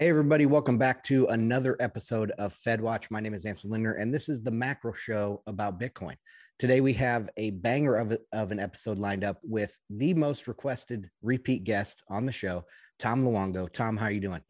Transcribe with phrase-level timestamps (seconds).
[0.00, 3.10] Hey, everybody, welcome back to another episode of FedWatch.
[3.10, 6.14] My name is Ansel Lindner, and this is the macro show about Bitcoin.
[6.58, 11.10] Today, we have a banger of, of an episode lined up with the most requested
[11.20, 12.64] repeat guest on the show,
[12.98, 13.70] Tom Luongo.
[13.70, 14.40] Tom, how are you doing?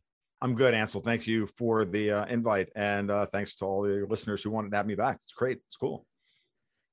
[0.41, 1.01] I'm good, Ansel.
[1.01, 4.71] Thank you for the uh, invite, and uh, thanks to all the listeners who wanted
[4.71, 5.19] to have me back.
[5.25, 5.59] It's great.
[5.67, 6.07] It's cool.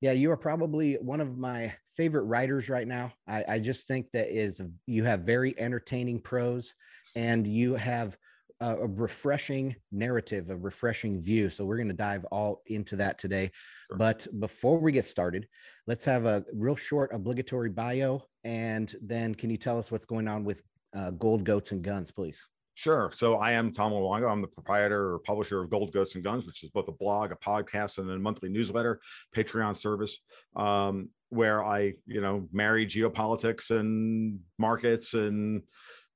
[0.01, 3.13] Yeah, you are probably one of my favorite writers right now.
[3.27, 6.73] I, I just think that is you have very entertaining prose,
[7.15, 8.17] and you have
[8.59, 11.49] a, a refreshing narrative, a refreshing view.
[11.49, 13.51] So we're going to dive all into that today.
[13.89, 13.97] Sure.
[13.97, 15.47] But before we get started,
[15.85, 20.27] let's have a real short obligatory bio, and then can you tell us what's going
[20.27, 20.63] on with
[20.95, 22.45] uh, Gold Goats and Guns, please?
[22.73, 23.09] Sure.
[23.11, 24.31] So I am Tom Luongo.
[24.31, 27.31] I'm the proprietor or publisher of Gold Goats and Guns, which is both a blog,
[27.31, 28.99] a podcast, and a monthly newsletter,
[29.35, 30.19] Patreon service,
[30.55, 35.63] um, where I, you know, marry geopolitics and markets and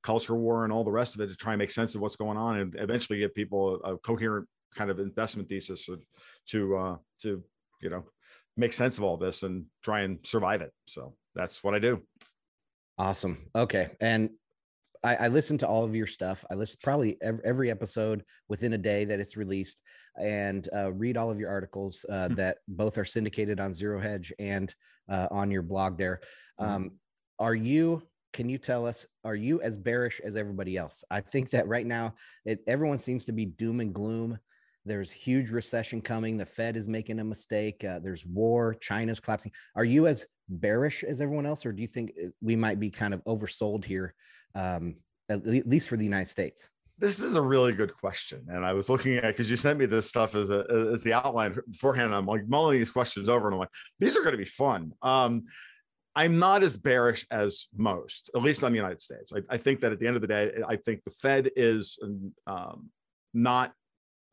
[0.03, 2.15] culture war and all the rest of it to try and make sense of what's
[2.15, 6.01] going on and eventually give people a, coherent kind of investment thesis of,
[6.47, 7.43] to uh, to
[7.81, 8.03] you know
[8.57, 10.71] make sense of all this and try and survive it.
[10.85, 12.01] So that's what I do.
[12.97, 13.49] Awesome.
[13.55, 14.31] Okay, and
[15.03, 16.45] I, I listen to all of your stuff.
[16.51, 19.81] I listen probably every, every episode within a day that it's released,
[20.19, 22.35] and uh, read all of your articles uh, mm-hmm.
[22.35, 24.73] that both are syndicated on Zero Hedge and
[25.09, 25.97] uh, on your blog.
[25.97, 26.21] There,
[26.59, 26.71] mm-hmm.
[26.71, 26.91] um,
[27.39, 31.03] are you can you tell us are you as bearish as everybody else?
[31.09, 32.15] I think that right now
[32.45, 34.39] it, everyone seems to be doom and gloom.
[34.85, 36.37] There's huge recession coming.
[36.37, 37.83] The fed is making a mistake.
[37.83, 38.73] Uh, there's war.
[38.73, 39.51] China's collapsing.
[39.75, 42.89] Are you as bearish as everyone else or do you think uh, we might be
[42.89, 44.13] kind of oversold here
[44.55, 44.95] um,
[45.29, 46.69] at least for the united states?
[46.97, 49.87] This is a really good question and i was looking at because you sent me
[49.87, 53.55] this stuff as a as the outline beforehand i'm like mulling these questions over and
[53.55, 54.91] i'm like these are going to be fun.
[55.01, 55.45] Um,
[56.15, 59.31] I'm not as bearish as most, at least on the United States.
[59.33, 61.97] I, I, think that at the end of the day, I think the Fed is
[62.47, 62.89] um,
[63.33, 63.71] not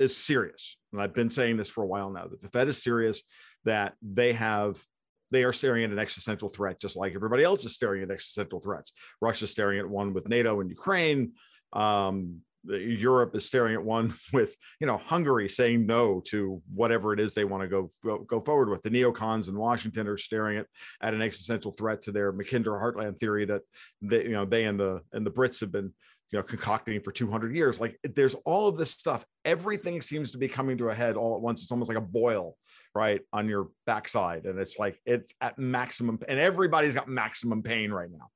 [0.01, 0.77] as serious.
[0.93, 3.23] And I've been saying this for a while now that the Fed is serious,
[3.65, 4.83] that they have
[5.31, 8.61] they are staring at an existential threat, just like everybody else is staring at existential
[8.61, 8.93] threats.
[9.21, 11.33] Russia's staring at one with NATO and Ukraine.
[11.75, 17.21] Um, Europe is staring at one with, you know, Hungary saying no to whatever it
[17.21, 18.83] is they want to go, go, go forward with.
[18.83, 20.67] The neocons in Washington are staring at,
[21.03, 23.63] at an existential threat to their Mackinder Heartland theory that
[24.03, 25.93] they, you know, they and the and the Brits have been,
[26.31, 27.81] you know, concocting for 200 years.
[27.81, 29.25] Like there's all of this stuff.
[29.45, 31.63] Everything seems to be coming to a head all at once.
[31.63, 32.57] It's almost like a boil
[32.99, 37.91] right on your backside and it's like it's at maximum and everybody's got maximum pain
[37.91, 38.29] right now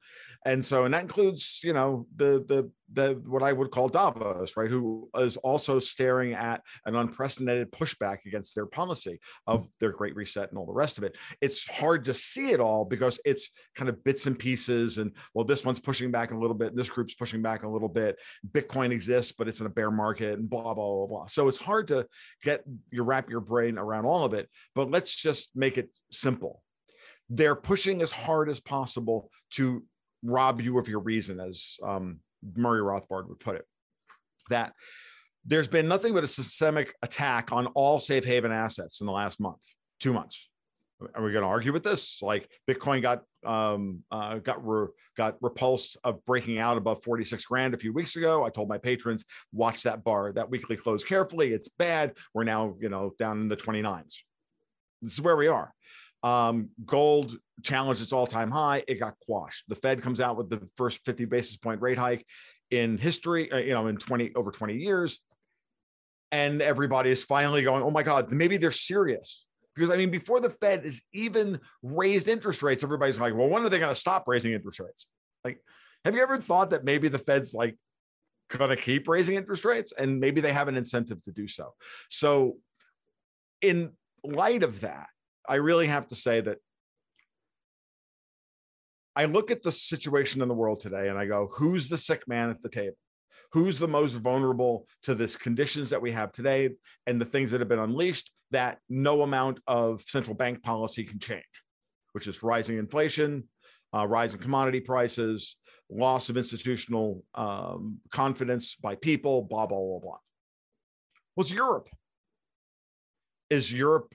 [0.45, 4.57] and so and that includes you know the the the what I would call Davos,
[4.57, 10.15] right, who is also staring at an unprecedented pushback against their policy of their Great
[10.15, 11.17] Reset and all the rest of it.
[11.41, 15.45] It's hard to see it all because it's kind of bits and pieces, and well,
[15.45, 18.19] this one's pushing back a little bit, this group's pushing back a little bit.
[18.51, 21.27] Bitcoin exists, but it's in a bear market, and blah blah blah blah.
[21.27, 22.07] So it's hard to
[22.43, 24.49] get your wrap your brain around all of it.
[24.75, 26.63] But let's just make it simple.
[27.29, 29.85] They're pushing as hard as possible to
[30.23, 32.21] rob you of your reason, as um,
[32.57, 33.67] Murray Rothbard would put it.
[34.51, 34.73] That
[35.45, 39.41] there's been nothing but a systemic attack on all safe haven assets in the last
[39.41, 39.63] month,
[40.01, 40.49] two months.
[41.15, 42.23] Are we going to argue with this?
[42.23, 47.75] Like Bitcoin got um, uh, got re- got repulsed of breaking out above 46 grand
[47.75, 48.45] a few weeks ago.
[48.45, 51.53] I told my patrons watch that bar, that weekly close carefully.
[51.53, 52.13] It's bad.
[52.35, 54.19] We're now you know down in the 29s.
[55.03, 55.73] This is where we are.
[56.23, 58.85] Um, gold challenged its all-time high.
[58.87, 59.65] It got quashed.
[59.69, 62.25] The Fed comes out with the first 50 basis point rate hike
[62.71, 65.19] in history, uh, you know, in 20 over 20 years.
[66.31, 69.45] And everybody is finally going, oh my God, maybe they're serious.
[69.75, 73.63] Because I mean, before the Fed is even raised interest rates, everybody's like, well, when
[73.65, 75.07] are they going to stop raising interest rates?
[75.45, 75.61] Like,
[76.05, 77.77] have you ever thought that maybe the Fed's like
[78.49, 81.75] going to keep raising interest rates and maybe they have an incentive to do so?
[82.11, 82.57] So,
[83.61, 83.93] in
[84.25, 85.09] light of that,
[85.49, 86.59] I really have to say that
[89.15, 92.27] I look at the situation in the world today and I go, who's the sick
[92.27, 92.97] man at the table?
[93.53, 96.71] Who's the most vulnerable to this conditions that we have today
[97.07, 101.19] and the things that have been unleashed that no amount of central bank policy can
[101.19, 101.43] change,
[102.13, 103.45] which is rising inflation,
[103.95, 105.57] uh, rising commodity prices,
[105.91, 110.19] loss of institutional um, confidence by people, blah, blah, blah, blah.
[111.35, 111.89] What's Europe?
[113.53, 114.15] Is Europe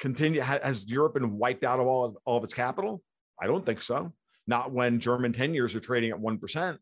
[0.00, 3.02] continue has Europe been wiped out of all, all of its capital?
[3.42, 4.12] I don't think so.
[4.46, 6.78] Not when German 10 years are trading at 1%,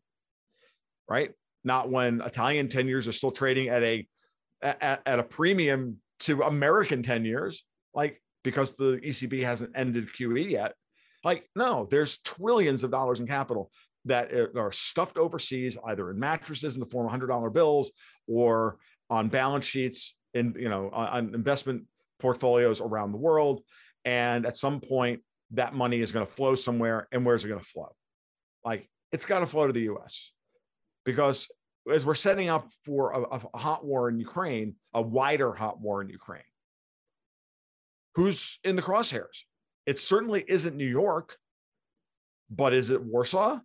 [1.09, 1.31] right?
[1.63, 4.07] Not when Italian 10 years are still trading at a
[4.61, 10.47] at, at a premium to American 10 years, like because the ECB hasn't ended QE
[10.47, 10.75] yet.
[11.23, 13.71] Like, no, there's trillions of dollars in capital
[14.05, 17.89] that are stuffed overseas, either in mattresses in the form of hundred dollar bills
[18.27, 18.77] or
[19.09, 21.85] on balance sheets in you know on investment
[22.19, 23.61] portfolios around the world.
[24.03, 25.21] And at some point,
[25.51, 27.07] that money is going to flow somewhere.
[27.11, 27.89] And where's it going to flow?
[28.63, 30.31] Like it's got to flow to the US
[31.05, 31.47] because
[31.91, 36.01] as we're setting up for a, a, hot war in Ukraine, a wider hot war
[36.01, 36.41] in Ukraine,
[38.15, 39.43] who's in the crosshairs?
[39.85, 41.37] It certainly isn't New York,
[42.49, 43.59] but is it Warsaw?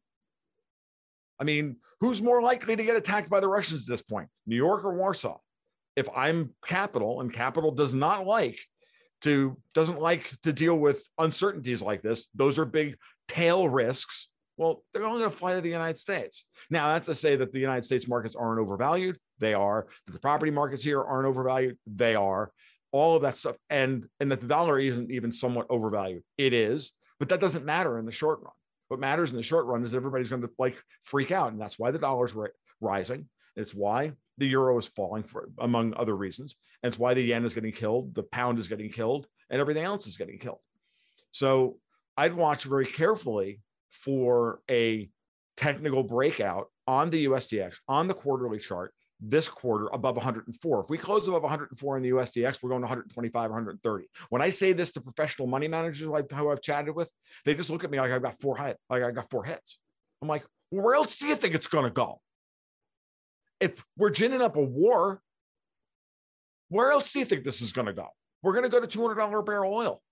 [1.38, 4.56] I mean, who's more likely to get attacked by the Russians at this point, New
[4.56, 5.38] York or Warsaw?
[5.96, 8.58] If I'm capital and capital does not like
[9.22, 12.96] to doesn't like to deal with uncertainties like this, those are big
[13.28, 14.28] tail risks.
[14.56, 16.44] Well, they're only going to fly to the United States.
[16.68, 19.18] Now, that's to say that the United States markets aren't overvalued.
[19.38, 19.86] They are.
[20.04, 21.78] That the property markets here aren't overvalued.
[21.86, 22.52] They are.
[22.92, 26.24] All of that stuff, and and that the dollar isn't even somewhat overvalued.
[26.36, 26.90] It is,
[27.20, 28.52] but that doesn't matter in the short run.
[28.88, 31.78] What matters in the short run is everybody's going to like freak out, and that's
[31.78, 33.28] why the dollar's were rising.
[33.54, 36.56] It's why the euro is falling for among other reasons.
[36.82, 39.84] And it's why the yen is getting killed, the pound is getting killed, and everything
[39.84, 40.58] else is getting killed.
[41.30, 41.76] So
[42.16, 43.60] I'd watch very carefully
[43.90, 45.08] for a
[45.56, 50.80] technical breakout on the USDX on the quarterly chart this quarter above 104.
[50.80, 54.06] If we close above 104 in the USDX, we're going to 125, 130.
[54.30, 57.12] When I say this to professional money managers like who I've chatted with,
[57.44, 59.78] they just look at me like I've got four hit, like I got four hits.
[60.22, 62.22] I'm like, where else do you think it's going to go?
[63.60, 65.20] If we're ginning up a war,
[66.68, 68.08] where else do you think this is going to go?
[68.42, 70.02] We're going to go to $200 a barrel oil.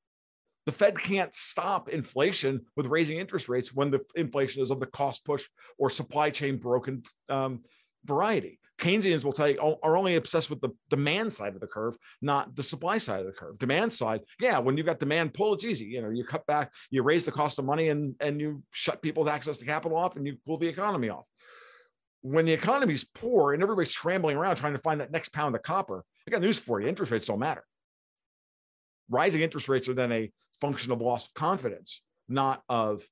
[0.67, 4.87] The Fed can't stop inflation with raising interest rates when the inflation is of the
[4.87, 5.47] cost push
[5.79, 7.63] or supply chain broken um,
[8.05, 8.59] variety.
[8.79, 12.55] Keynesians will tell you are only obsessed with the demand side of the curve, not
[12.55, 13.59] the supply side of the curve.
[13.59, 15.87] Demand side, yeah, when you've got demand pull, it's easy.
[15.87, 19.03] You know, you cut back, you raise the cost of money, and and you shut
[19.03, 21.25] people's access to capital off, and you cool the economy off
[22.23, 25.63] when the economy's poor and everybody's scrambling around trying to find that next pound of
[25.63, 27.65] copper, I got news for you interest rates don't matter.
[29.09, 30.31] Rising interest rates are then a
[30.61, 33.03] function of loss of confidence, not of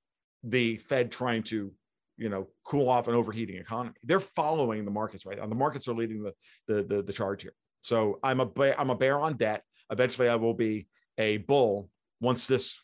[0.42, 1.72] the Fed trying to,
[2.16, 3.94] you know, cool off an overheating economy.
[4.02, 5.46] They're following the markets right now.
[5.46, 6.32] The markets are leading the
[6.66, 7.54] the the, the charge here.
[7.80, 9.62] So I'm a bear, I'm a bear on debt.
[9.90, 10.88] Eventually, I will be
[11.18, 11.88] a bull
[12.20, 12.74] once this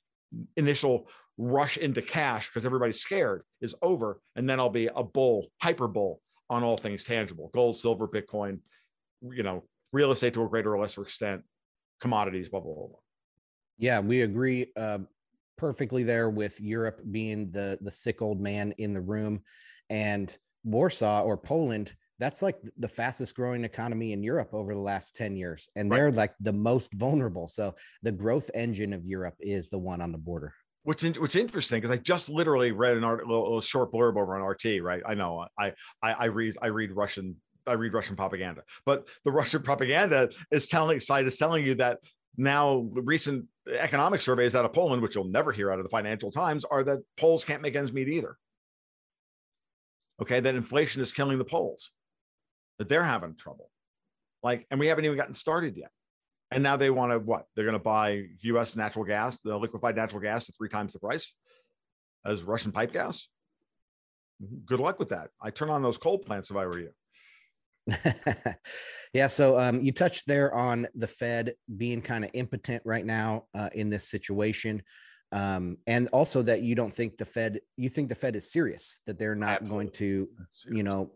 [0.57, 4.21] initial rush into cash because everybody's scared is over.
[4.37, 6.21] And then I'll be a bull, hyper bull
[6.51, 8.61] on all things tangible gold, silver, Bitcoin,
[9.23, 11.43] you know, real estate to a greater or lesser extent,
[12.01, 12.87] commodities, blah, blah, blah.
[12.89, 12.99] blah.
[13.79, 14.99] Yeah, we agree uh,
[15.57, 19.41] perfectly there with Europe being the, the sick old man in the room.
[19.91, 25.17] And Warsaw or Poland, that's like the fastest growing economy in Europe over the last
[25.17, 25.69] 10 years.
[25.75, 27.49] And they're like the most vulnerable.
[27.49, 30.55] So the growth engine of Europe is the one on the border.
[30.85, 34.37] What's what's interesting because I just literally read an art, little, little, short blurb over
[34.37, 34.83] on RT.
[34.83, 38.63] Right, I know uh, I, I I read I read Russian I read Russian propaganda,
[38.85, 41.99] but the Russian propaganda is telling side is telling you that
[42.37, 46.33] now recent economic surveys out of Poland, which you'll never hear out of the Financial
[46.33, 48.37] Times, are that Poles can't make ends meet either.
[50.21, 51.91] Okay, that inflation is killing the Poles,
[52.79, 53.71] that they're having trouble.
[54.43, 55.91] Like, and we haven't even gotten started yet.
[56.53, 57.47] And now they want to what?
[57.55, 58.77] They're going to buy U.S.
[58.77, 61.33] natural gas, the liquefied natural gas, at three times the price
[62.25, 63.29] as Russian pipe gas.
[64.67, 65.31] Good luck with that.
[65.41, 66.91] I turn on those coal plants if I were you.
[69.13, 69.27] yeah.
[69.27, 73.71] So um, you touched there on the Fed being kind of impotent right now uh,
[73.73, 74.83] in this situation.
[75.31, 79.01] Um, and also that you don't think the Fed, you think the Fed is serious,
[79.07, 79.77] that they're not Absolutely.
[79.77, 80.29] going to,
[80.71, 81.13] you know,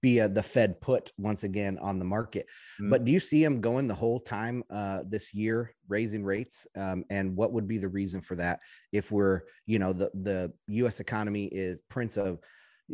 [0.00, 2.46] be a, the Fed put once again on the market.
[2.80, 2.90] Mm-hmm.
[2.90, 6.66] But do you see them going the whole time uh, this year, raising rates?
[6.76, 8.60] Um, and what would be the reason for that?
[8.92, 11.00] If we're, you know, the the U.S.
[11.00, 12.38] economy is prints of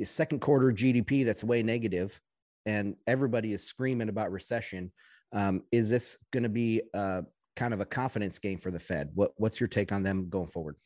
[0.02, 2.20] second quarter GDP that's way negative,
[2.66, 4.92] and everybody is screaming about recession.
[5.32, 7.22] Um, is this going to be uh,
[7.56, 9.10] kind of a confidence game for the Fed?
[9.14, 10.76] What What's your take on them going forward?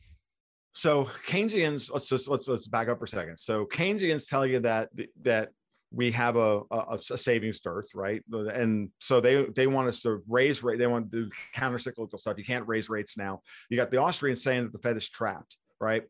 [0.75, 3.39] So Keynesians, let's just let's let's back up for a second.
[3.39, 4.91] So Keynesians tell you that
[5.23, 5.51] that
[5.91, 8.23] we have a, a, a, savings dearth, right?
[8.31, 10.79] And so they they want us to raise rate.
[10.79, 12.37] They want to do counter cyclical stuff.
[12.37, 13.41] You can't raise rates now.
[13.71, 16.03] You got the Austrians saying that the Fed is trapped, right?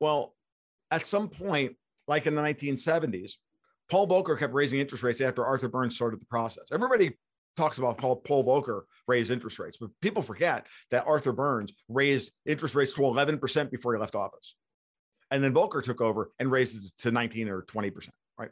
[0.00, 0.34] Well,
[0.90, 1.76] at some point,
[2.06, 3.34] like in the 1970s,
[3.90, 6.64] Paul Volcker kept raising interest rates after Arthur Burns started the process.
[6.72, 7.16] Everybody
[7.56, 12.32] talks about Paul, Paul Volcker raised interest rates, but people forget that Arthur Burns raised
[12.46, 14.56] interest rates to 11% before he left office.
[15.30, 18.50] And then Volcker took over and raised it to 19 or 20%, right?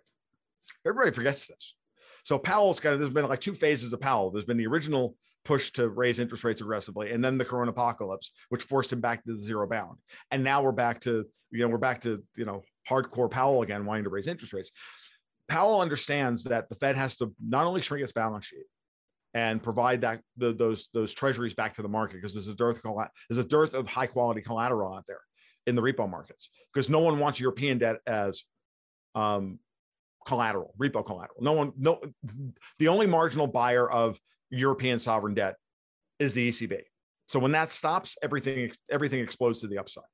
[0.87, 1.77] Everybody forgets this.
[2.25, 4.31] So Powell's kind of there's been like two phases of Powell.
[4.31, 8.31] There's been the original push to raise interest rates aggressively, and then the corona apocalypse,
[8.49, 9.99] which forced him back to the zero bound.
[10.31, 13.85] And now we're back to you know we're back to you know hardcore Powell again
[13.85, 14.71] wanting to raise interest rates.
[15.49, 18.65] Powell understands that the Fed has to not only shrink its balance sheet
[19.35, 22.81] and provide that the, those those treasuries back to the market because there's a dearth
[23.29, 25.21] there's a dearth of high quality collateral out there
[25.67, 28.43] in the repo markets because no one wants European debt as
[29.15, 29.59] um,
[30.27, 31.41] collateral, repo collateral.
[31.41, 32.01] No one, no,
[32.79, 34.19] the only marginal buyer of
[34.51, 35.57] European sovereign debt
[36.19, 36.81] is the ECB.
[37.29, 40.05] So when that stops, everything everything explodes to the upside.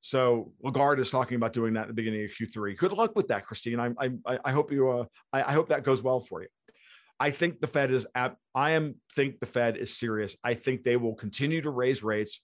[0.00, 2.76] So Lagarde is talking about doing that at the beginning of Q3.
[2.76, 3.80] Good luck with that, Christine.
[3.80, 3.90] I
[4.26, 6.48] I, I hope you uh, I, I hope that goes well for you.
[7.18, 10.36] I think the Fed is at, I am think the Fed is serious.
[10.42, 12.40] I think they will continue to raise rates.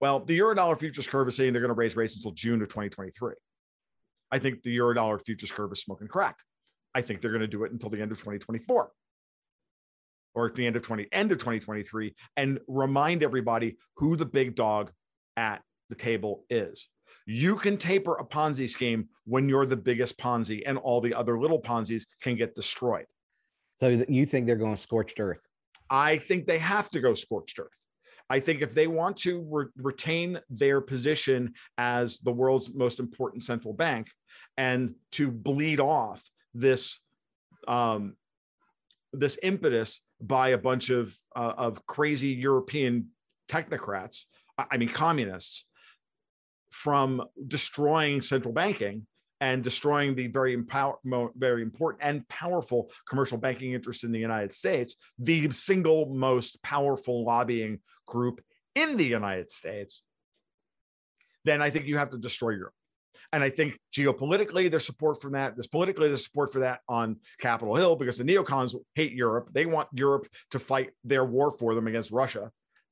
[0.00, 2.62] Well, the euro dollar futures curve is saying they're going to raise rates until June
[2.62, 3.34] of 2023.
[4.32, 6.36] I think the euro dollar futures curve is smoking crack.
[6.94, 8.90] I think they're going to do it until the end of 2024
[10.34, 14.54] or at the end of 20 end of 2023 and remind everybody who the big
[14.54, 14.90] dog
[15.36, 16.88] at the table is.
[17.26, 21.38] You can taper a Ponzi scheme when you're the biggest Ponzi and all the other
[21.38, 23.06] little Ponzi's can get destroyed.
[23.80, 25.46] So you think they're going scorched earth?
[25.88, 27.86] I think they have to go scorched earth.
[28.28, 33.42] I think if they want to re- retain their position as the world's most important
[33.42, 34.08] central bank
[34.56, 36.22] and to bleed off
[36.54, 36.98] this
[37.68, 38.16] um,
[39.12, 43.08] this impetus by a bunch of uh, of crazy European
[43.48, 44.24] technocrats,
[44.58, 45.66] I mean communists,
[46.70, 49.06] from destroying central banking
[49.40, 50.96] and destroying the very empower,
[51.36, 57.24] very important and powerful commercial banking interest in the United States, the single most powerful
[57.24, 58.40] lobbying group
[58.74, 60.02] in the United States,
[61.44, 62.74] then I think you have to destroy Europe.
[63.32, 65.54] And I think geopolitically, there's support for that.
[65.54, 69.50] There's politically there's support for that on Capitol Hill because the neocons hate Europe.
[69.52, 72.50] They want Europe to fight their war for them against Russia.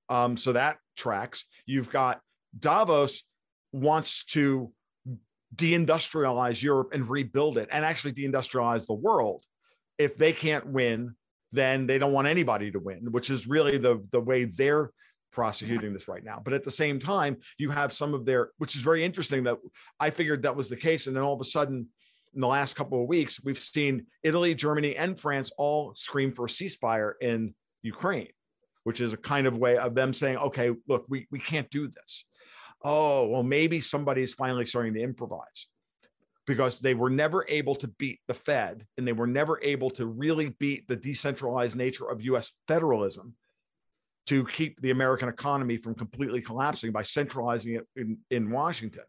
[0.09, 1.45] Um, so that tracks.
[1.67, 2.21] You've got
[2.59, 3.25] Davos
[3.73, 4.73] wants to
[5.55, 9.45] deindustrialize Europe and rebuild it and actually deindustrialize the world.
[9.99, 11.17] If they can't win,
[11.53, 14.91] then they don't want anybody to win, which is really the, the way they're
[15.33, 16.41] prosecuting this right now.
[16.43, 19.59] But at the same time, you have some of their, which is very interesting that
[20.01, 21.07] I figured that was the case.
[21.07, 21.89] And then all of a sudden,
[22.35, 26.45] in the last couple of weeks, we've seen Italy, Germany, and France all scream for
[26.45, 28.29] a ceasefire in Ukraine,
[28.85, 31.89] which is a kind of way of them saying, okay, look, we, we can't do
[31.89, 32.25] this
[32.83, 35.67] oh, well, maybe somebody's finally starting to improvise
[36.47, 40.07] because they were never able to beat the Fed and they were never able to
[40.07, 43.35] really beat the decentralized nature of US federalism
[44.29, 49.05] to keep the American economy from completely collapsing by centralizing it in, in Washington.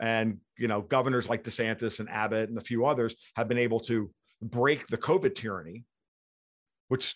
[0.00, 3.78] And, you know, governors like DeSantis and Abbott and a few others have been able
[3.80, 4.10] to
[4.42, 5.84] break the COVID tyranny,
[6.88, 7.14] which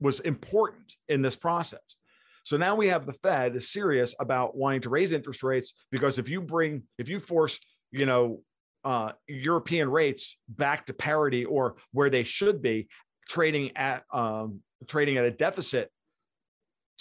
[0.00, 1.96] was important in this process.
[2.44, 6.18] So now we have the Fed is serious about wanting to raise interest rates because
[6.18, 7.58] if you bring, if you force,
[7.90, 8.42] you know,
[8.84, 12.88] uh, European rates back to parity or where they should be,
[13.28, 15.90] trading at um, trading at a deficit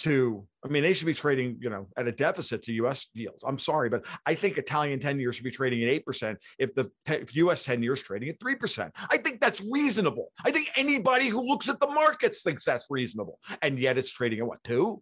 [0.01, 3.43] to I mean, they should be trading, you know, at a deficit to US yields.
[3.45, 6.91] I'm sorry, but I think Italian 10 years should be trading at 8% if the
[7.07, 8.91] if US 10 years trading at 3%.
[9.09, 10.31] I think that's reasonable.
[10.45, 13.39] I think anybody who looks at the markets thinks that's reasonable.
[13.61, 15.01] And yet it's trading at what, two?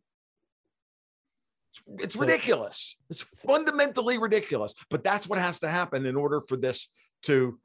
[1.97, 2.97] It's ridiculous.
[3.09, 4.73] It's fundamentally ridiculous.
[4.89, 6.89] But that's what has to happen in order for this
[7.23, 7.59] to.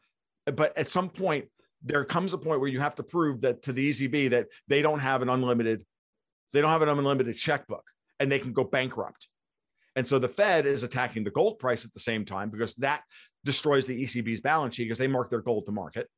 [0.47, 1.47] But at some point,
[1.83, 4.83] there comes a point where you have to prove that to the ECB that they
[4.83, 5.85] don't have an unlimited,
[6.55, 7.85] they don't have an unlimited checkbook,
[8.19, 9.29] and they can go bankrupt.
[9.97, 13.03] And so the Fed is attacking the gold price at the same time because that
[13.45, 16.09] destroys the ECB's balance sheet because they mark their gold to market.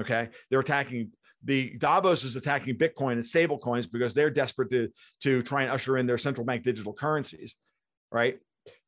[0.00, 1.10] Okay, they're attacking
[1.44, 4.88] the Davos is attacking Bitcoin and stable coins because they're desperate to,
[5.22, 7.54] to try and usher in their central bank digital currencies,
[8.10, 8.38] right?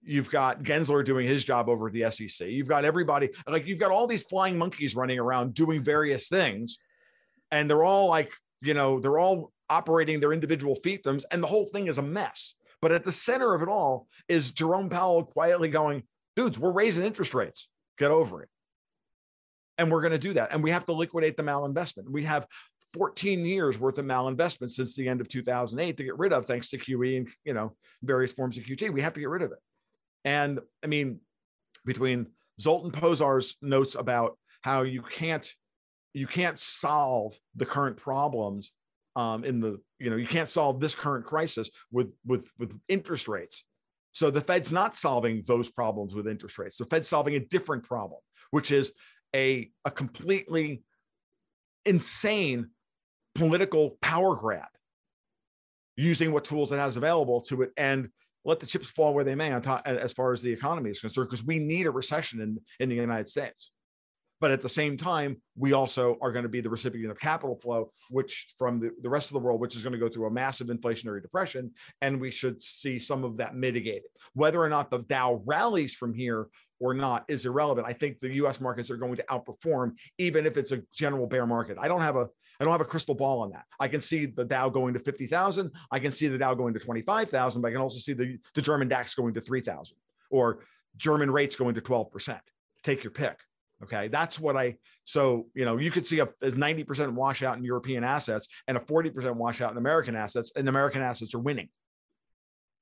[0.03, 2.49] You've got Gensler doing his job over at the SEC.
[2.49, 6.79] You've got everybody, like you've got all these flying monkeys running around doing various things.
[7.53, 11.67] And they're all like, you know, they're all operating their individual fiefdoms, and the whole
[11.67, 12.55] thing is a mess.
[12.81, 16.05] But at the center of it all is Jerome Powell quietly going,
[16.37, 17.69] dudes, we're raising interest rates.
[17.99, 18.49] Get over it.
[19.77, 20.53] And we're going to do that.
[20.53, 22.09] And we have to liquidate the malinvestment.
[22.09, 22.47] We have
[22.95, 26.69] 14 years worth of malinvestment since the end of 2008 to get rid of, thanks
[26.71, 28.93] to QE and you know various forms of QT.
[28.93, 29.59] We have to get rid of it.
[30.25, 31.21] And I mean,
[31.85, 32.29] between
[32.61, 35.49] Zoltan Pozsar's notes about how you can't
[36.15, 38.73] you can't solve the current problems
[39.19, 43.27] um, in the you know you can't solve this current crisis with with with interest
[43.29, 43.65] rates.
[44.13, 46.79] So the Fed's not solving those problems with interest rates.
[46.79, 48.21] The Fed's solving a different problem,
[48.53, 48.93] which is
[49.35, 50.83] a, a completely
[51.85, 52.71] insane
[53.35, 54.69] political power grab
[55.97, 57.71] using what tools it has available to it.
[57.77, 58.09] And
[58.45, 61.01] let the chips fall where they may on top as far as the economy is
[61.01, 63.71] concerned, because we need a recession in, in the United States.
[64.41, 67.57] But at the same time, we also are going to be the recipient of capital
[67.57, 70.27] flow, which from the, the rest of the world, which is going to go through
[70.27, 71.73] a massive inflationary depression.
[72.01, 74.11] And we should see some of that mitigated.
[74.35, 76.49] Whether or not the Dow rallies from here
[76.81, 77.87] or not is irrelevant.
[77.87, 81.47] I think the US markets are going to outperform, even if it's a general bear
[81.47, 81.77] market.
[81.81, 82.29] I don't have a
[82.61, 83.65] I don't have a crystal ball on that.
[83.79, 85.71] I can see the Dow going to 50,000.
[85.93, 88.63] I can see the Dow going to 25,000, but I can also see the, the
[88.63, 89.97] German DAX going to 3,000
[90.31, 90.65] or
[90.97, 92.41] German rates going to 12%.
[92.83, 93.39] Take your pick.
[93.83, 94.09] Okay.
[94.09, 98.05] That's what I, so, you know, you could see a, a 90% washout in European
[98.05, 101.69] assets and a 40% washout in American assets, and American assets are winning.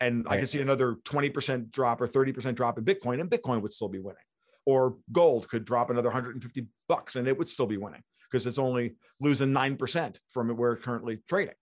[0.01, 0.37] And right.
[0.37, 3.89] I could see another 20% drop or 30% drop in Bitcoin, and Bitcoin would still
[3.89, 4.23] be winning.
[4.65, 8.59] Or gold could drop another 150 bucks and it would still be winning because it's
[8.59, 11.55] only losing 9% from where it's currently trading.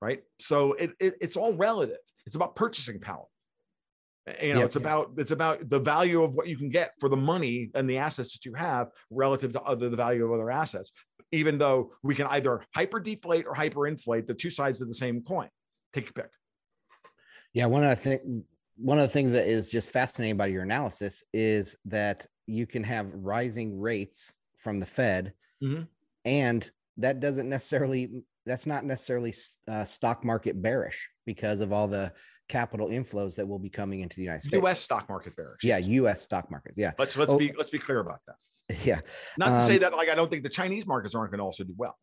[0.00, 0.22] Right.
[0.38, 1.98] So it, it, it's all relative.
[2.26, 3.24] It's about purchasing power.
[4.40, 4.82] You know, yep, it's yep.
[4.82, 7.98] about it's about the value of what you can get for the money and the
[7.98, 10.92] assets that you have relative to other the value of other assets.
[11.32, 15.22] Even though we can either hyper deflate or hyperinflate the two sides of the same
[15.22, 15.48] coin.
[15.92, 16.30] Take your pick.
[17.52, 18.44] Yeah, one of the things
[18.76, 22.84] one of the things that is just fascinating about your analysis is that you can
[22.84, 25.82] have rising rates from the Fed, mm-hmm.
[26.24, 29.34] and that doesn't necessarily that's not necessarily
[29.68, 32.12] uh, stock market bearish because of all the
[32.52, 34.60] capital inflows that will be coming into the United States.
[34.60, 34.80] U.S.
[34.80, 35.64] stock market bearish.
[35.64, 36.20] Yeah, U.S.
[36.20, 36.76] stock markets.
[36.76, 36.92] Yeah.
[36.98, 38.36] Let's let's oh, be let's be clear about that.
[38.84, 39.00] Yeah.
[39.36, 41.44] Not to um, say that like I don't think the Chinese markets aren't going to
[41.44, 41.96] also do well.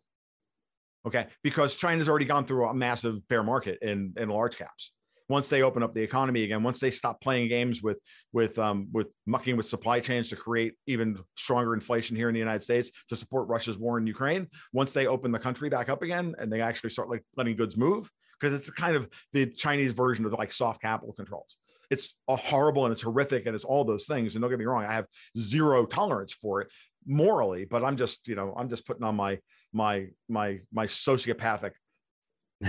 [1.07, 4.91] Okay, because China's already gone through a massive bear market in in large caps
[5.29, 8.01] once they open up the economy again, once they stop playing games with
[8.33, 12.39] with um, with mucking with supply chains to create even stronger inflation here in the
[12.39, 16.01] United States to support Russia's war in Ukraine, once they open the country back up
[16.01, 18.09] again and they actually start like letting goods move,
[18.39, 21.55] because it's kind of the Chinese version of like soft capital controls.
[21.89, 24.35] It's a horrible and it's horrific and it's all those things.
[24.35, 26.71] And don't get me wrong, I have zero tolerance for it
[27.05, 29.39] morally, but I'm just you know I'm just putting on my
[29.73, 31.71] my my my sociopathic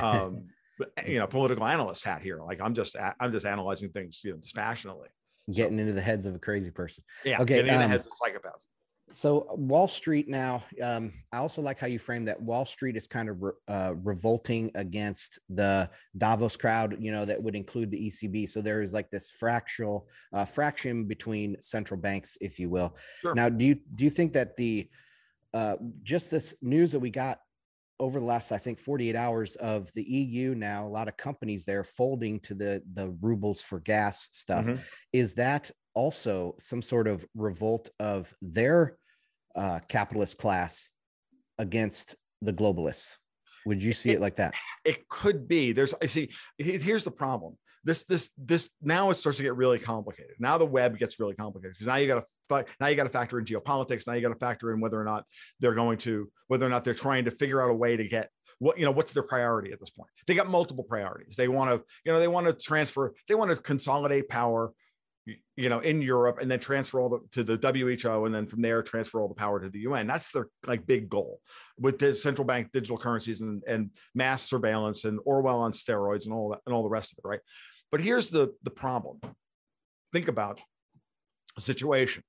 [0.00, 0.44] um
[1.06, 4.36] you know political analyst hat here like i'm just i'm just analyzing things you know
[4.38, 5.08] dispassionately
[5.52, 7.84] getting so, into the heads of a crazy person yeah okay getting um, in the
[7.84, 8.64] um, heads of psychopaths
[9.12, 13.06] so wall street now um, i also like how you frame that wall street is
[13.06, 18.08] kind of re- uh, revolting against the davos crowd you know that would include the
[18.08, 22.94] ecb so there is like this fractional uh, fraction between central banks if you will
[23.20, 23.34] sure.
[23.34, 24.88] now do you do you think that the
[25.52, 27.40] uh, just this news that we got
[28.00, 31.64] over the last, I think, 48 hours of the EU now, a lot of companies
[31.64, 34.64] there folding to the the rubles for gas stuff.
[34.64, 34.82] Mm-hmm.
[35.12, 38.96] Is that also some sort of revolt of their
[39.54, 40.90] uh, capitalist class
[41.58, 43.16] against the globalists?
[43.66, 44.54] Would you see it, it like that?
[44.84, 45.72] It could be.
[45.72, 46.30] There's I see.
[46.58, 50.32] Here's the problem this this this now it starts to get really complicated.
[50.38, 53.10] Now the web gets really complicated because now you got to now you got to
[53.10, 54.06] factor in geopolitics.
[54.06, 55.24] Now you got to factor in whether or not
[55.60, 58.30] they're going to whether or not they're trying to figure out a way to get
[58.58, 60.10] what you know what's their priority at this point.
[60.26, 61.36] They got multiple priorities.
[61.36, 63.14] They want to you know they want to transfer.
[63.28, 64.72] They want to consolidate power
[65.26, 68.62] you know in Europe and then transfer all the to the WHO and then from
[68.62, 70.06] there transfer all the power to the UN.
[70.06, 71.40] That's their like big goal
[71.78, 76.32] with the central bank digital currencies and, and mass surveillance and Orwell on steroids and
[76.32, 77.40] all that and all the rest of it, right?
[77.90, 79.20] But here's the, the problem.
[80.12, 80.60] Think about
[81.56, 82.22] a situation.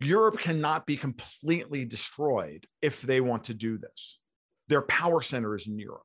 [0.00, 4.18] Europe cannot be completely destroyed if they want to do this.
[4.68, 6.02] Their power center is in Europe.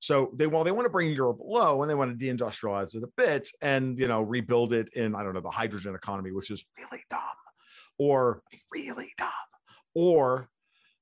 [0.00, 3.02] So they well, they want to bring Europe low and they want to deindustrialize it
[3.02, 6.50] a bit and you know rebuild it in I don't know the hydrogen economy, which
[6.50, 7.20] is really dumb,
[7.98, 9.28] or really dumb,
[9.94, 10.48] or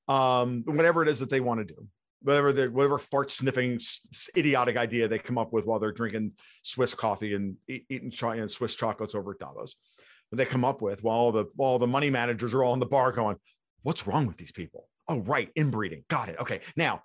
[0.09, 1.89] um, whatever it is that they want to do
[2.23, 3.81] whatever the whatever fart sniffing
[4.37, 6.33] idiotic idea they come up with while they're drinking
[6.63, 9.75] Swiss coffee and eating and Swiss chocolates over at Davos.
[10.33, 12.87] They come up with while all the while the money managers are all in the
[12.87, 13.37] bar going,
[13.83, 16.05] "What's wrong with these people?" Oh, right, inbreeding.
[16.09, 16.39] Got it.
[16.39, 17.03] Okay, now,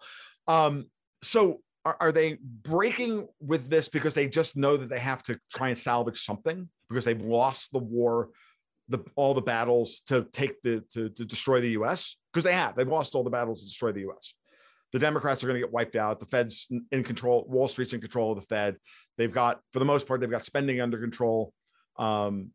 [0.47, 0.88] um,
[1.21, 5.39] so are, are they breaking with this because they just know that they have to
[5.54, 8.30] try and salvage something because they've lost the war
[8.89, 12.76] the all the battles to take the to, to destroy the US because they have
[12.76, 14.34] they've lost all the battles to destroy the US
[14.93, 16.19] the Democrats are going to get wiped out.
[16.19, 17.46] The Fed's in control.
[17.50, 18.78] Wall Street's in control of the Fed.
[19.17, 21.52] They've got, for the most part, they've got spending under control
[21.98, 22.52] um,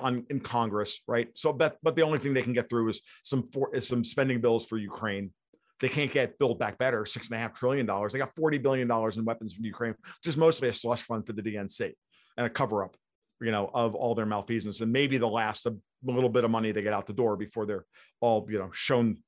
[0.00, 1.28] on in Congress, right?
[1.34, 4.04] So, but but the only thing they can get through is some for, is some
[4.04, 5.32] spending bills for Ukraine.
[5.80, 8.12] They can't get Build Back Better, six and a half trillion dollars.
[8.12, 11.26] They got forty billion dollars in weapons from Ukraine, which is mostly a slush fund
[11.26, 11.92] for the DNC
[12.36, 12.96] and a cover up,
[13.40, 16.72] you know, of all their malfeasance, and maybe the last a little bit of money
[16.72, 17.84] they get out the door before they're
[18.20, 19.18] all, you know, shown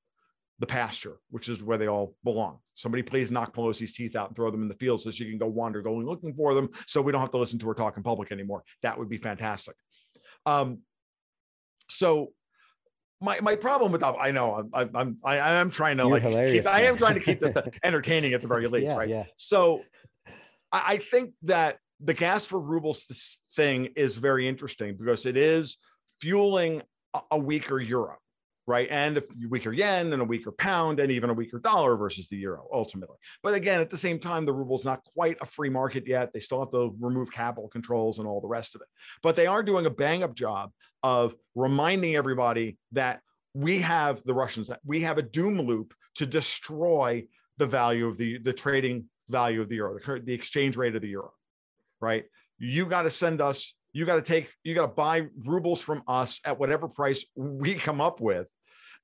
[0.58, 2.58] the pasture, which is where they all belong.
[2.74, 5.38] Somebody please knock Pelosi's teeth out and throw them in the field so she can
[5.38, 7.96] go wander, going looking for them, so we don't have to listen to her talk
[7.96, 8.64] in public anymore.
[8.82, 9.74] That would be fantastic.
[10.46, 10.80] Um,
[11.88, 12.32] so
[13.20, 16.52] my my problem with that, I know I'm I'm I, am trying to You're like
[16.52, 19.08] keep, I am trying to keep this entertaining at the very least, yeah, right?
[19.08, 19.24] Yeah.
[19.36, 19.82] So
[20.72, 25.78] I, I think that the gas for rubles thing is very interesting because it is
[26.20, 26.82] fueling
[27.14, 28.18] a, a weaker euro
[28.68, 28.86] right?
[28.90, 32.36] And a weaker yen and a weaker pound and even a weaker dollar versus the
[32.36, 33.16] euro ultimately.
[33.42, 36.34] But again, at the same time, the ruble's not quite a free market yet.
[36.34, 38.88] They still have to remove capital controls and all the rest of it.
[39.22, 40.70] But they are doing a bang up job
[41.02, 43.20] of reminding everybody that
[43.54, 47.24] we have the Russians, we have a doom loop to destroy
[47.56, 51.00] the value of the, the trading value of the euro, the, the exchange rate of
[51.00, 51.32] the euro,
[52.02, 52.26] right?
[52.58, 56.02] You got to send us you got to take you got to buy rubles from
[56.06, 58.52] us at whatever price we come up with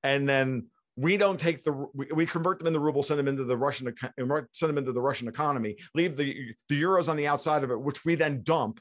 [0.04, 3.26] and then we don't take the we, we, convert them in the ruble, send them
[3.26, 3.92] into the Russian
[4.52, 7.80] send them into the Russian economy, leave the the euros on the outside of it,
[7.80, 8.80] which we then dump.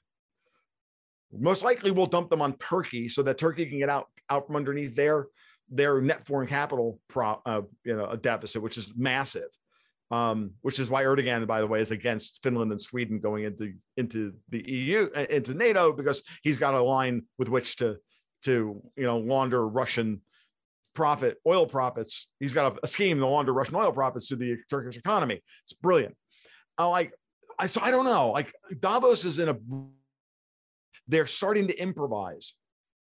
[1.36, 4.58] Most likely, we'll dump them on Turkey so that Turkey can get out out from
[4.58, 5.28] underneath their
[5.70, 9.50] their net foreign capital pro, uh, you know a deficit, which is massive.
[10.12, 13.74] Um, which is why Erdogan, by the way, is against Finland and Sweden going into
[13.98, 17.98] into the EU uh, into NATO because he's got a line with which to
[18.44, 20.22] to you know launder Russian
[20.94, 22.30] profit, oil profits.
[22.40, 25.42] He's got a, a scheme to launder Russian oil profits to the Turkish economy.
[25.66, 26.16] It's brilliant.
[26.78, 27.14] I like,
[27.60, 28.32] I so I don't know.
[28.32, 29.58] Like Davos is in a,
[31.08, 32.54] they're starting to improvise,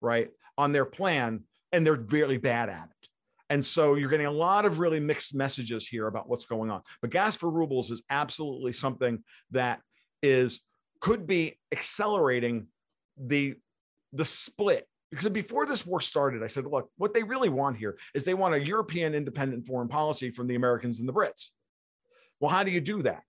[0.01, 3.09] right, on their plan, and they're really bad at it.
[3.51, 6.83] And so you're getting a lot of really mixed messages here about what's going on.
[7.01, 9.81] But gas for rubles is absolutely something that
[10.23, 10.61] is
[11.01, 12.67] could be accelerating
[13.17, 13.55] the
[14.13, 17.99] the split because before this war started, I said, look, what they really want here
[18.15, 21.49] is they want a European independent foreign policy from the Americans and the Brits.
[22.41, 23.23] Well, how do you do that?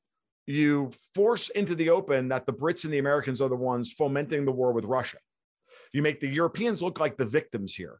[0.46, 4.46] You force into the open that the Brits and the Americans are the ones fomenting
[4.46, 5.18] the war with Russia.
[5.94, 8.00] You make the Europeans look like the victims here.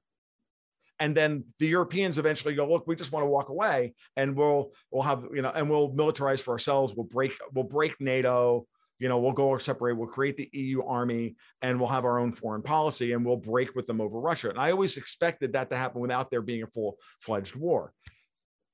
[1.00, 4.72] And then the Europeans eventually go, look, we just want to walk away and we'll
[4.92, 6.94] we'll have, you know, and we'll militarize for ourselves.
[6.94, 8.68] We'll break, we'll break NATO
[9.00, 12.20] you know, we'll go or separate, we'll create the EU army and we'll have our
[12.20, 14.50] own foreign policy and we'll break with them over Russia.
[14.50, 17.94] And I always expected that to happen without there being a full fledged war.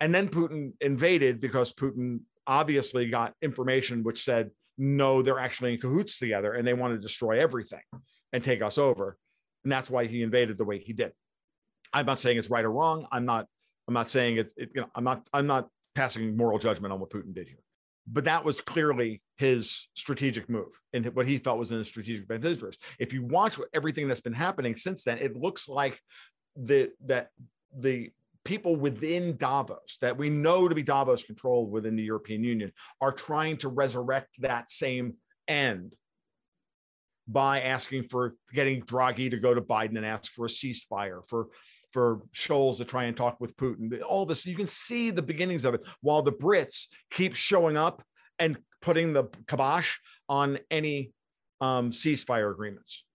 [0.02, 5.80] And then Putin invaded because Putin obviously got information which said, no, they're actually in
[5.80, 7.84] cahoots together and they want to destroy everything
[8.34, 9.18] and take us over.
[9.64, 11.12] And that's why he invaded the way he did.
[11.94, 13.08] I'm not saying it's right or wrong.
[13.12, 13.46] I'm not,
[13.88, 17.00] I'm not saying it, it you know, I'm not, I'm not passing moral judgment on
[17.00, 17.60] what Putin did here
[18.08, 22.30] but that was clearly his strategic move and what he felt was in his strategic
[22.30, 22.82] interest.
[23.00, 26.00] If you watch everything that's been happening since then, it looks like
[26.56, 27.30] the that
[27.76, 28.12] the
[28.44, 33.12] people within Davos that we know to be Davos controlled within the European Union are
[33.12, 35.15] trying to resurrect that same
[35.48, 35.96] end
[37.28, 41.48] by asking for getting Draghi to go to Biden and ask for a ceasefire, for
[41.96, 44.02] for Scholz to try and talk with Putin.
[44.04, 48.04] All this, you can see the beginnings of it while the Brits keep showing up
[48.38, 49.96] and putting the kibosh
[50.28, 51.12] on any
[51.62, 53.06] um, ceasefire agreements.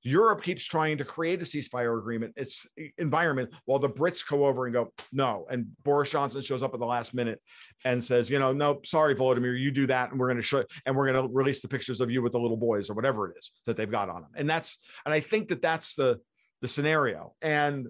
[0.00, 2.66] Europe keeps trying to create a ceasefire agreement, its
[2.96, 5.44] environment, while the Brits go over and go, no.
[5.50, 7.38] And Boris Johnson shows up at the last minute
[7.84, 10.10] and says, you know, no, sorry, Volodymyr, you do that.
[10.10, 12.32] And we're going to show, and we're going to release the pictures of you with
[12.32, 14.30] the little boys or whatever it is that they've got on them.
[14.34, 16.18] And that's, and I think that that's the,
[16.62, 17.34] the scenario.
[17.42, 17.88] And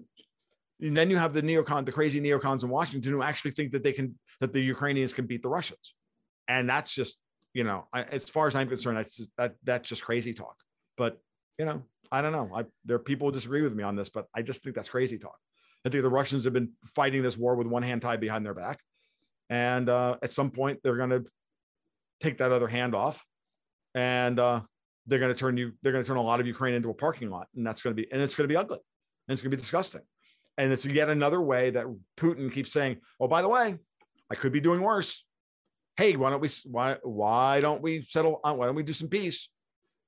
[0.83, 3.83] and then you have the neocon, the crazy neocons in Washington who actually think that
[3.83, 5.95] they can, that the Ukrainians can beat the Russians.
[6.49, 7.19] And that's just,
[7.53, 10.57] you know, I, as far as I'm concerned, that's just, that that's just crazy talk.
[10.97, 11.19] But
[11.57, 12.49] you know, I don't know.
[12.53, 14.89] I, there are people who disagree with me on this, but I just think that's
[14.89, 15.37] crazy talk.
[15.85, 18.53] I think the Russians have been fighting this war with one hand tied behind their
[18.53, 18.79] back,
[19.49, 21.25] and uh, at some point they're going to
[22.19, 23.23] take that other hand off,
[23.95, 24.61] and uh,
[25.07, 25.73] they're going to turn you.
[25.81, 27.95] They're going to turn a lot of Ukraine into a parking lot, and that's going
[27.95, 28.79] to be and it's going to be ugly,
[29.27, 30.01] and it's going to be disgusting.
[30.57, 31.85] And it's yet another way that
[32.17, 33.77] Putin keeps saying, "Oh, by the way,
[34.29, 35.25] I could be doing worse.
[35.95, 39.09] Hey, why don't we why why don't we settle on why don't we do some
[39.09, 39.49] peace?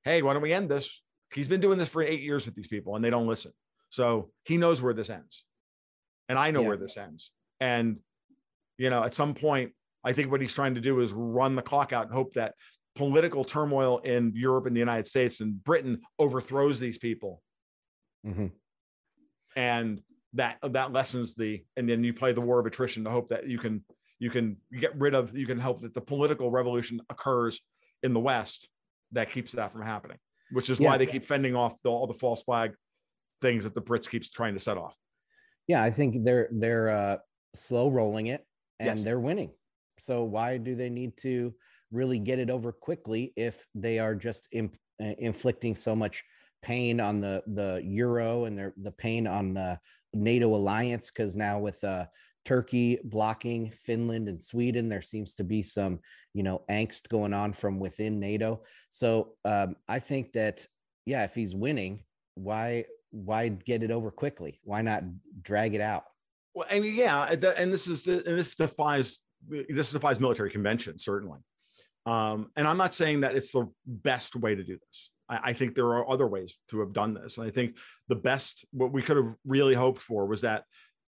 [0.03, 1.01] Hey, why don't we end this?
[1.33, 3.51] He's been doing this for 8 years with these people and they don't listen.
[3.89, 5.43] So, he knows where this ends.
[6.27, 6.67] And I know yeah.
[6.69, 7.31] where this ends.
[7.59, 7.97] And
[8.77, 11.61] you know, at some point, I think what he's trying to do is run the
[11.61, 12.55] clock out and hope that
[12.95, 17.41] political turmoil in Europe and the United States and Britain overthrows these people.
[18.25, 18.47] Mm-hmm.
[19.55, 20.01] And
[20.35, 23.47] that that lessens the and then you play the war of attrition to hope that
[23.47, 23.83] you can
[24.19, 27.59] you can get rid of you can hope that the political revolution occurs
[28.03, 28.69] in the west
[29.11, 30.17] that keeps that from happening
[30.51, 30.89] which is yeah.
[30.89, 32.73] why they keep fending off the, all the false flag
[33.41, 34.95] things that the brits keeps trying to set off
[35.67, 37.17] yeah i think they're they're uh
[37.55, 38.45] slow rolling it
[38.79, 39.03] and Yes.
[39.03, 39.51] they're winning.
[39.99, 41.53] So why do they need to
[41.91, 46.23] really get it over quickly if they are just imp- uh, inflicting so much
[46.61, 49.79] pain on the the euro and their the pain on the
[50.15, 52.05] NATO alliance because now with uh,
[52.45, 55.99] Turkey blocking Finland and Sweden, there seems to be some
[56.33, 58.63] you know angst going on from within NATO.
[58.91, 60.65] So um, I think that
[61.05, 62.03] yeah, if he's winning,
[62.35, 64.59] why why get it over quickly?
[64.63, 65.03] Why not
[65.41, 66.03] drag it out?
[66.53, 71.39] Well, mean, yeah, and and this is and this defies this defies military convention certainly.
[72.05, 75.09] Um, and I'm not saying that it's the best way to do this.
[75.29, 78.15] I, I think there are other ways to have done this, and I think the
[78.15, 80.63] best what we could have really hoped for was that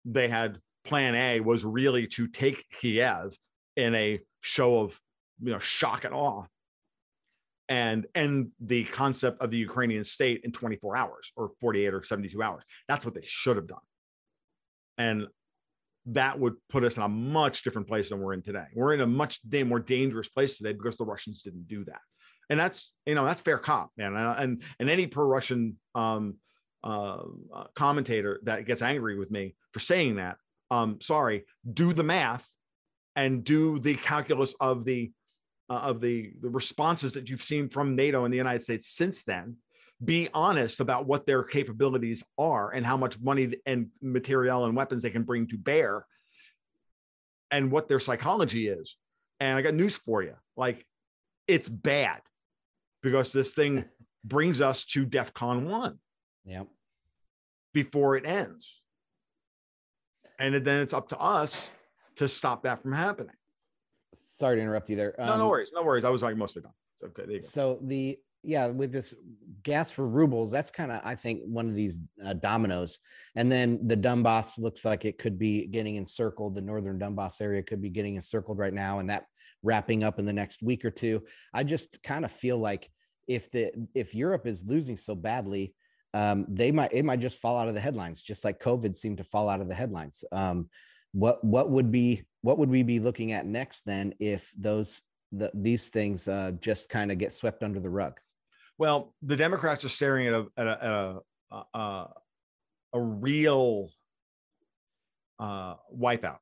[0.06, 3.38] they had Plan A was really to take Kiev
[3.76, 5.00] in a show of
[5.42, 6.46] you know shock and awe,
[7.70, 12.42] and end the concept of the Ukrainian state in 24 hours or 48 or 72
[12.42, 12.64] hours.
[12.88, 13.80] That's what they should have done.
[14.98, 15.28] And
[16.08, 18.66] that would put us in a much different place than we're in today.
[18.74, 22.00] We're in a much more dangerous place today because the Russians didn't do that.
[22.50, 24.16] And that's, you know, that's fair cop, man.
[24.16, 26.36] And, and any pro Russian um,
[26.84, 27.24] uh,
[27.76, 30.38] commentator that gets angry with me for saying that,
[30.72, 32.50] um, sorry, do the math
[33.16, 35.12] and do the calculus of the
[35.70, 39.24] uh, of the, the responses that you've seen from NATO and the United States since
[39.24, 39.58] then.
[40.04, 45.02] Be honest about what their capabilities are and how much money and material and weapons
[45.02, 46.06] they can bring to bear
[47.52, 48.96] and what their psychology is.
[49.40, 50.86] And I got news for you like,
[51.48, 52.22] it's bad
[53.12, 53.86] because this thing
[54.26, 55.98] brings us to DEF CON 1
[56.46, 56.64] Yeah.
[57.74, 58.82] before it ends.
[60.40, 61.72] And then it's up to us
[62.18, 63.36] to stop that from happening.
[64.14, 65.16] Sorry to interrupt you there.
[65.18, 65.72] no, no Um, worries.
[65.74, 66.04] No worries.
[66.04, 66.74] I was like mostly done.
[67.00, 67.46] So, okay, there you go.
[67.48, 69.14] So the yeah, with this
[69.64, 73.00] gas for rubles, that's kind of I think one of these uh, dominoes.
[73.36, 76.56] And then the Donbass looks like it could be getting encircled.
[76.56, 79.26] The northern Donbass area could be getting encircled right now, and that
[79.64, 81.24] wrapping up in the next week or two.
[81.54, 82.90] I just kind of feel like
[83.28, 85.74] if the if Europe is losing so badly,
[86.14, 89.18] um, they might it might just fall out of the headlines, just like COVID seemed
[89.18, 90.24] to fall out of the headlines.
[90.32, 90.70] Um,
[91.12, 95.52] what what would be what would we be looking at next then if those the,
[95.54, 98.20] these things uh, just kind of get swept under the rug?
[98.78, 102.08] Well, the Democrats are staring at a at a, at a, a,
[102.94, 103.90] a real
[105.40, 106.40] uh, wipeout,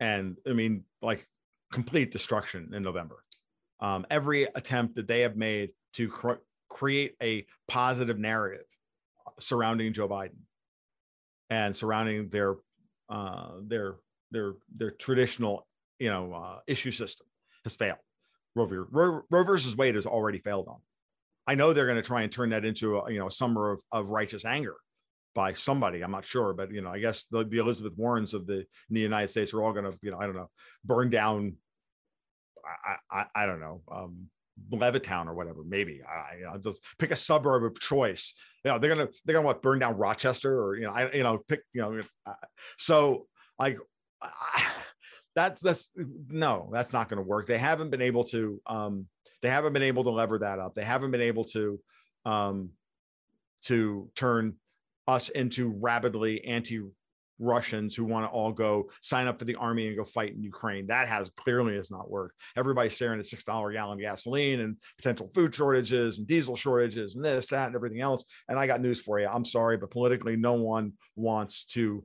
[0.00, 1.26] and I mean like
[1.72, 3.22] complete destruction in November.
[3.80, 8.64] Um, every attempt that they have made to cr- create a positive narrative
[9.40, 10.38] surrounding Joe Biden
[11.50, 12.56] and surrounding their
[13.08, 13.96] uh, their
[14.30, 15.66] their their traditional
[15.98, 17.26] you know uh, issue system
[17.64, 17.98] has failed.
[18.54, 20.78] Roe, Roe, Roe versus Wade has already failed on.
[21.46, 23.72] I know they're going to try and turn that into a, you know a summer
[23.72, 24.76] of, of righteous anger
[25.34, 26.02] by somebody.
[26.02, 29.00] I'm not sure, but you know, I guess the, the Elizabeth Warrens of the the
[29.00, 30.50] United States are all going to you know I don't know
[30.84, 31.54] burn down.
[32.66, 33.82] I I, I don't know.
[33.90, 34.28] Um,
[34.72, 36.00] Levittown or whatever, maybe.
[36.02, 38.34] I, I'll just pick a suburb of choice.
[38.64, 41.22] You know, they're gonna they're gonna what burn down Rochester or you know I you
[41.22, 42.00] know pick you know
[42.78, 43.26] so
[43.58, 43.78] like
[44.22, 44.66] I,
[45.34, 45.90] that's that's
[46.28, 47.46] no that's not going to work.
[47.46, 49.06] They haven't been able to um
[49.42, 50.74] they haven't been able to lever that up.
[50.74, 51.78] They haven't been able to
[52.24, 52.70] um
[53.64, 54.54] to turn
[55.06, 56.80] us into rabidly anti
[57.38, 60.42] Russians who want to all go sign up for the army and go fight in
[60.42, 60.86] Ukraine.
[60.86, 62.36] That has clearly has not worked.
[62.56, 67.24] Everybody's staring at six dollar gallon gasoline and potential food shortages and diesel shortages and
[67.24, 68.24] this, that, and everything else.
[68.48, 69.28] And I got news for you.
[69.28, 72.04] I'm sorry, but politically, no one wants to.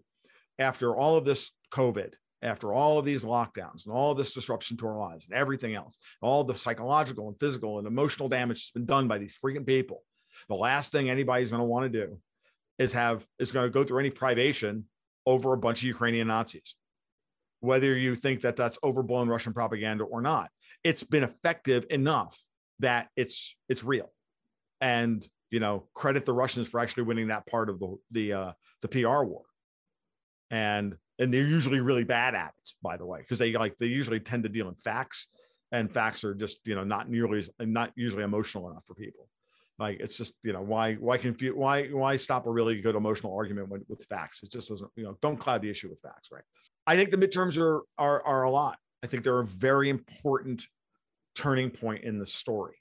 [0.60, 2.14] After all of this COVID,
[2.44, 5.98] after all of these lockdowns and all this disruption to our lives and everything else,
[6.22, 10.04] all the psychological and physical and emotional damage that's been done by these freaking people,
[10.50, 12.20] the last thing anybody's going to want to do
[12.80, 14.86] is have is going to go through any privation
[15.26, 16.76] over a bunch of Ukrainian Nazis.
[17.60, 20.50] Whether you think that that's overblown Russian propaganda or not,
[20.84, 22.40] it's been effective enough
[22.80, 24.12] that it's it's real.
[24.80, 28.52] And you know, credit the Russians for actually winning that part of the the uh,
[28.82, 29.44] the PR war.
[30.50, 33.86] And and they're usually really bad at it, by the way, because they like they
[33.86, 35.28] usually tend to deal in facts,
[35.72, 39.28] and facts are just you know not nearly not usually emotional enough for people.
[39.80, 43.36] Like it's just you know why why confuse why why stop a really good emotional
[43.36, 44.44] argument with, facts?
[44.44, 46.44] It just doesn't you know don't cloud the issue with facts, right?
[46.86, 48.78] I think the midterms are are are a lot.
[49.04, 50.66] I think they're a very important
[51.36, 52.76] turning point in the story,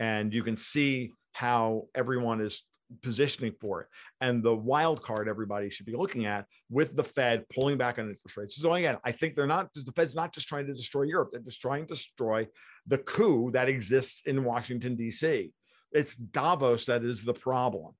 [0.00, 2.62] and you can see how everyone is
[3.02, 3.88] positioning for it.
[4.20, 8.08] And the wild card everybody should be looking at with the Fed pulling back on
[8.08, 8.56] interest rates.
[8.56, 11.42] So again, I think they're not the Fed's not just trying to destroy Europe; they're
[11.42, 12.46] just trying to destroy
[12.86, 15.52] the coup that exists in Washington D.C.
[15.94, 17.94] It's Davos that is the problem.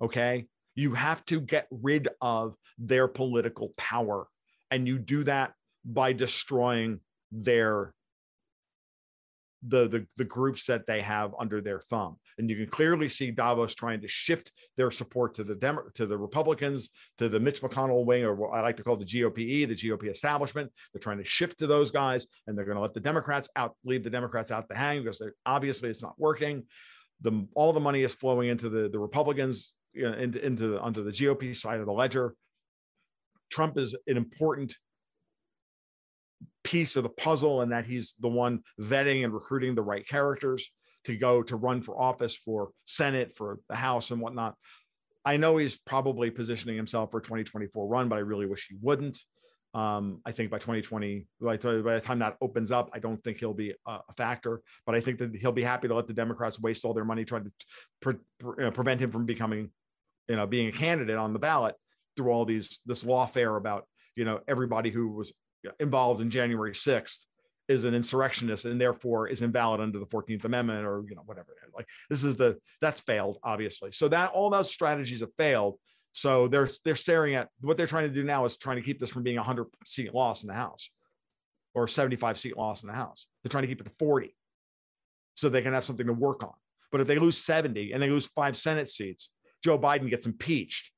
[0.00, 0.46] Okay.
[0.76, 4.26] You have to get rid of their political power.
[4.70, 5.52] And you do that
[5.84, 7.92] by destroying their
[9.66, 12.16] the, the the groups that they have under their thumb.
[12.38, 16.06] And you can clearly see Davos trying to shift their support to the Dem- to
[16.06, 19.68] the Republicans to the Mitch McConnell wing or what I like to call the GOPE
[19.68, 20.70] the GOP establishment.
[20.92, 23.74] They're trying to shift to those guys and they're going to let the Democrats out
[23.84, 26.64] leave the Democrats out to hang because obviously it's not working.
[27.20, 30.80] The all the money is flowing into the the Republicans you know, into into the,
[30.80, 32.34] onto the GOP side of the ledger.
[33.50, 34.76] Trump is an important
[36.64, 40.70] piece of the puzzle and that he's the one vetting and recruiting the right characters
[41.04, 44.54] to go to run for office for Senate, for the House, and whatnot.
[45.24, 49.18] I know he's probably positioning himself for 2024 run, but I really wish he wouldn't.
[49.74, 53.54] Um, I think by 2020, by the time that opens up, I don't think he'll
[53.54, 54.60] be a, factor.
[54.86, 57.24] But I think that he'll be happy to let the Democrats waste all their money
[57.24, 57.52] trying to
[58.00, 59.70] pre- pre- prevent him from becoming,
[60.28, 61.74] you know, being a candidate on the ballot
[62.16, 65.32] through all these this lawfare about you know everybody who was
[65.80, 67.26] involved in January 6th
[67.68, 71.48] is an insurrectionist and therefore is invalid under the 14th amendment or you know whatever.
[71.74, 73.90] Like this is the that's failed obviously.
[73.90, 75.78] So that all those strategies have failed.
[76.12, 79.00] So they're they're staring at what they're trying to do now is trying to keep
[79.00, 80.90] this from being a 100 seat loss in the house
[81.74, 83.26] or 75 seat loss in the house.
[83.42, 84.34] They're trying to keep it to 40
[85.34, 86.52] so they can have something to work on.
[86.92, 89.30] But if they lose 70 and they lose five senate seats
[89.64, 90.92] joe biden gets impeached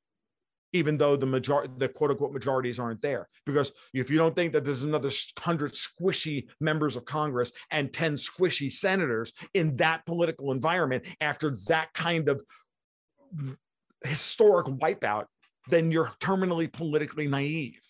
[0.73, 3.29] even though the majority, the quote unquote majorities aren't there.
[3.45, 8.15] Because if you don't think that there's another hundred squishy members of Congress and 10
[8.15, 12.43] squishy senators in that political environment after that kind of
[14.05, 15.25] historic wipeout,
[15.69, 17.81] then you're terminally politically naive.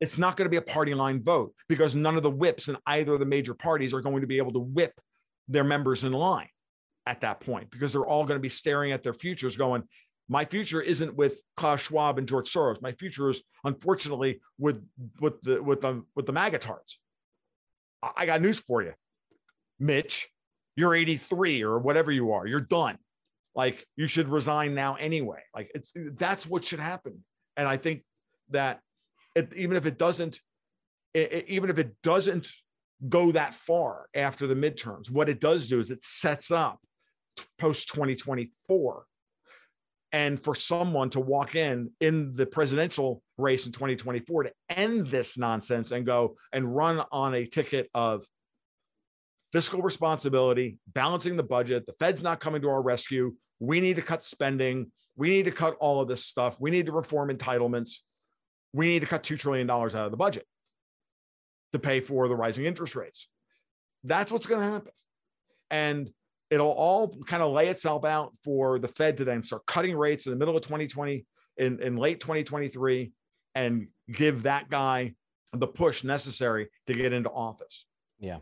[0.00, 2.76] It's not going to be a party line vote because none of the whips in
[2.86, 4.92] either of the major parties are going to be able to whip
[5.48, 6.48] their members in line
[7.06, 9.82] at that point because they're all going to be staring at their futures going,
[10.28, 12.80] my future isn't with Klaus Schwab and George Soros.
[12.80, 14.82] My future is unfortunately with
[15.20, 16.96] with the with the with the magatards.
[18.16, 18.92] I got news for you,
[19.78, 20.28] Mitch.
[20.74, 22.46] You're 83 or whatever you are.
[22.46, 22.96] You're done.
[23.54, 25.40] Like you should resign now anyway.
[25.54, 27.24] Like it's that's what should happen.
[27.56, 28.02] And I think
[28.50, 28.80] that
[29.34, 30.40] it, even if it doesn't,
[31.12, 32.48] it, even if it doesn't
[33.08, 36.80] go that far after the midterms, what it does do is it sets up
[37.58, 39.04] post 2024
[40.12, 45.38] and for someone to walk in in the presidential race in 2024 to end this
[45.38, 48.24] nonsense and go and run on a ticket of
[49.52, 53.34] fiscal responsibility, balancing the budget, the Fed's not coming to our rescue.
[53.58, 54.92] We need to cut spending.
[55.16, 56.56] We need to cut all of this stuff.
[56.60, 57.96] We need to reform entitlements.
[58.72, 60.46] We need to cut $2 trillion out of the budget
[61.72, 63.28] to pay for the rising interest rates.
[64.04, 64.92] That's what's going to happen.
[65.70, 66.10] And
[66.52, 70.26] it'll all kind of lay itself out for the Fed to then start cutting rates
[70.26, 71.24] in the middle of 2020
[71.56, 73.10] in, in late 2023
[73.54, 75.14] and give that guy
[75.54, 77.86] the push necessary to get into office.
[78.20, 78.38] Yeah.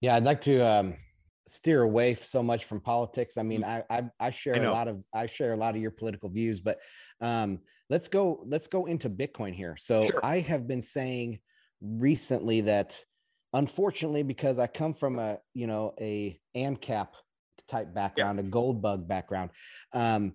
[0.00, 0.14] Yeah.
[0.14, 0.94] I'd like to um,
[1.48, 3.36] steer away so much from politics.
[3.36, 3.84] I mean, mm.
[3.90, 6.28] I, I, I share I a lot of, I share a lot of your political
[6.28, 6.78] views, but
[7.20, 7.58] um,
[7.90, 9.76] let's go, let's go into Bitcoin here.
[9.76, 10.20] So sure.
[10.24, 11.40] I have been saying
[11.80, 12.96] recently that
[13.56, 17.08] unfortunately because i come from a you know a ancap
[17.66, 18.44] type background yeah.
[18.44, 19.50] a gold bug background
[19.92, 20.34] um,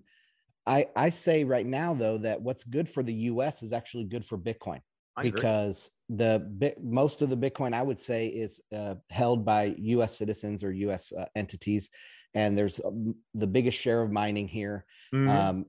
[0.66, 4.24] i i say right now though that what's good for the us is actually good
[4.24, 4.80] for bitcoin
[5.16, 6.26] I because agree.
[6.26, 10.64] the bit most of the bitcoin i would say is uh, held by us citizens
[10.64, 11.90] or us uh, entities
[12.34, 15.28] and there's um, the biggest share of mining here mm-hmm.
[15.28, 15.66] um,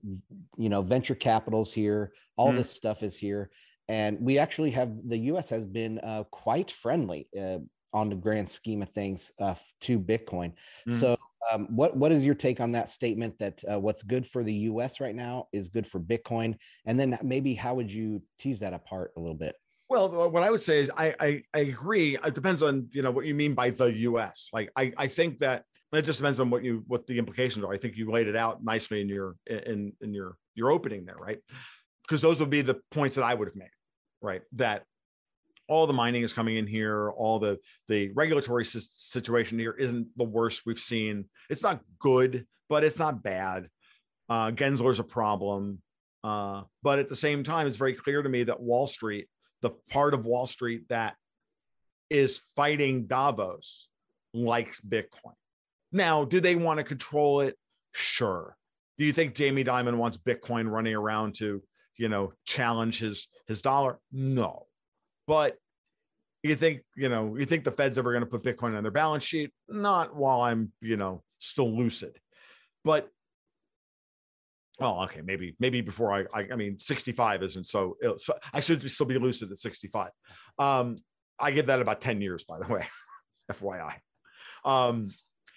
[0.58, 2.58] you know venture capitals here all mm-hmm.
[2.58, 3.52] this stuff is here
[3.90, 5.50] and we actually have the U.S.
[5.50, 7.58] has been uh, quite friendly uh,
[7.94, 10.54] on the grand scheme of things uh, to Bitcoin.
[10.88, 11.00] Mm.
[11.00, 11.18] So,
[11.52, 14.54] um, what what is your take on that statement that uh, what's good for the
[14.54, 15.02] U.S.
[15.02, 16.56] right now is good for Bitcoin?
[16.86, 19.56] And then maybe how would you tease that apart a little bit?
[19.90, 22.18] Well, what I would say is I, I, I agree.
[22.24, 24.50] It depends on you know what you mean by the U.S.
[24.54, 27.74] Like I I think that it just depends on what you what the implications are.
[27.74, 31.18] I think you laid it out nicely in your in in your your opening there,
[31.18, 31.40] right?
[32.04, 33.70] because those would be the points that I would have made,
[34.24, 34.42] right?
[34.54, 34.84] That
[35.68, 40.24] all the mining is coming in here, all the the regulatory situation here isn't the
[40.24, 41.26] worst we've seen.
[41.50, 43.70] It's not good, but it's not bad.
[44.30, 45.80] Uh, Gensler's a problem,
[46.24, 49.28] uh, but at the same time, it's very clear to me that Wall Street,
[49.62, 51.16] the part of Wall Street that
[52.10, 53.90] is fighting Davos,
[54.34, 55.36] likes Bitcoin.
[55.92, 57.56] Now, do they want to control it?
[57.92, 58.56] Sure.
[58.98, 61.62] Do you think Jamie Dimon wants Bitcoin running around to
[61.98, 64.00] you know, challenge his his dollar?
[64.12, 64.68] No.
[65.28, 65.58] But
[66.44, 68.92] you think, you know, you think the Fed's ever going to put Bitcoin on their
[68.92, 69.52] balance sheet?
[69.70, 72.20] Not while I'm, you know, still lucid.
[72.84, 73.10] But
[74.80, 78.60] well, okay, maybe maybe before I, I, I mean, 65 isn't so, Ill, so I
[78.60, 80.10] should still be lucid at 65.
[80.60, 80.98] Um,
[81.40, 82.86] I give that about 10 years, by the way,
[83.52, 83.94] FYI.
[84.66, 85.10] Um,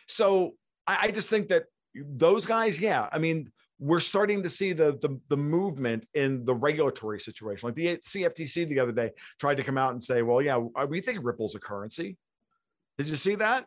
[0.07, 0.53] so
[0.87, 1.65] I, I just think that
[1.95, 6.55] those guys, yeah, I mean, we're starting to see the, the, the movement in the
[6.55, 7.69] regulatory situation.
[7.69, 11.01] Like the CFTC the other day tried to come out and say, "Well, yeah, we
[11.01, 12.17] think Ripple's a currency."
[12.99, 13.67] Did you see that?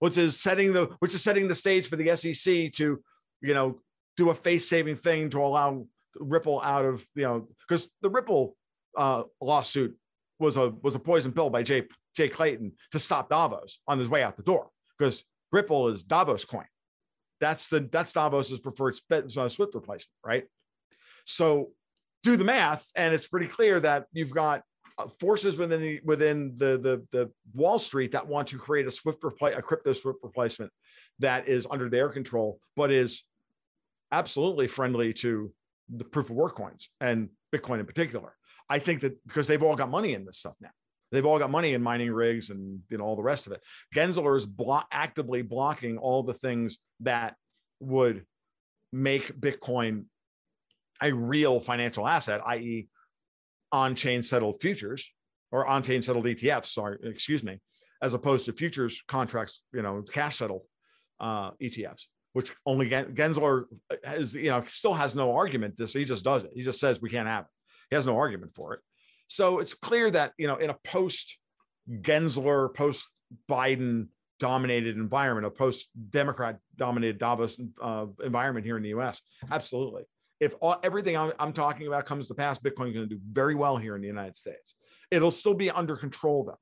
[0.00, 3.02] Which is setting the which is setting the stage for the SEC to,
[3.40, 3.80] you know,
[4.16, 5.86] do a face saving thing to allow
[6.18, 8.56] Ripple out of you know because the Ripple
[8.96, 9.96] uh, lawsuit
[10.38, 11.84] was a was a poison pill by Jay
[12.16, 14.68] Jay Clayton to stop Davos on his way out the door
[14.98, 16.66] because Ripple is Davos coin.
[17.40, 20.44] That's the that's Davos's preferred uh, Swift replacement, right?
[21.24, 21.70] So
[22.22, 24.62] do the math, and it's pretty clear that you've got
[24.98, 28.90] uh, forces within the within the the, the Wall Street that want to create a
[28.90, 30.72] Swift repli- a crypto Swift replacement
[31.20, 33.22] that is under their control, but is
[34.10, 35.52] absolutely friendly to
[35.88, 38.34] the proof of work coins and Bitcoin in particular.
[38.68, 40.70] I think that because they've all got money in this stuff now.
[41.10, 43.62] They've all got money in mining rigs and you know all the rest of it.
[43.94, 47.34] Gensler is blo- actively blocking all the things that
[47.80, 48.24] would
[48.92, 50.04] make Bitcoin
[51.02, 52.88] a real financial asset, i.e.,
[53.70, 55.12] on-chain settled futures
[55.52, 56.66] or on-chain settled ETFs.
[56.66, 57.60] Sorry, excuse me,
[58.02, 60.62] as opposed to futures contracts, you know, cash settled
[61.20, 63.64] uh, ETFs, which only Gensler
[64.04, 65.76] has, you know, still has no argument.
[65.76, 66.50] This he just does it.
[66.54, 67.50] He just says we can't have it.
[67.90, 68.80] He has no argument for it.
[69.28, 71.38] So it's clear that, you know, in a post
[71.88, 73.06] Gensler, post
[73.48, 74.08] Biden
[74.38, 79.20] dominated environment, a post Democrat dominated Davos uh, environment here in the US,
[79.50, 80.04] absolutely.
[80.40, 83.20] If all, everything I'm, I'm, talking about comes to pass, Bitcoin is going to do
[83.30, 84.74] very well here in the United States.
[85.10, 86.58] It'll still be under control though.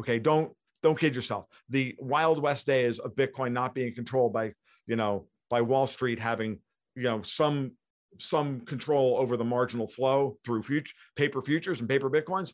[0.00, 0.52] Okay, don't
[0.82, 1.44] don't kid yourself.
[1.68, 4.54] The Wild West days of Bitcoin not being controlled by
[4.86, 6.58] you know by Wall Street having
[6.96, 7.72] you know some
[8.18, 12.52] some control over the marginal flow through future, paper futures and paper bitcoins,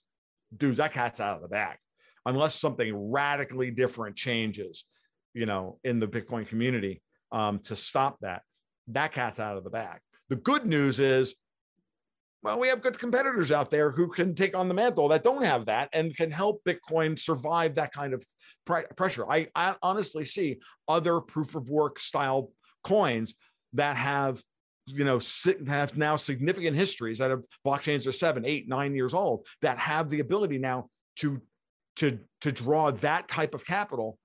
[0.56, 1.76] dudes, that cat's out of the bag.
[2.24, 4.84] Unless something radically different changes,
[5.32, 7.00] you know, in the Bitcoin community
[7.30, 8.42] um, to stop that,
[8.88, 10.00] that cat's out of the bag.
[10.28, 11.34] The good news is,
[12.42, 15.44] well, we have good competitors out there who can take on the mantle that don't
[15.44, 18.24] have that and can help Bitcoin survive that kind of
[18.96, 19.30] pressure.
[19.30, 22.50] I, I honestly see other proof of work style
[22.82, 23.34] coins
[23.72, 24.42] that have
[24.86, 25.20] you know
[25.66, 30.08] have now significant histories that have blockchains are seven eight nine years old that have
[30.08, 31.40] the ability now to
[31.96, 34.18] to to draw that type of capital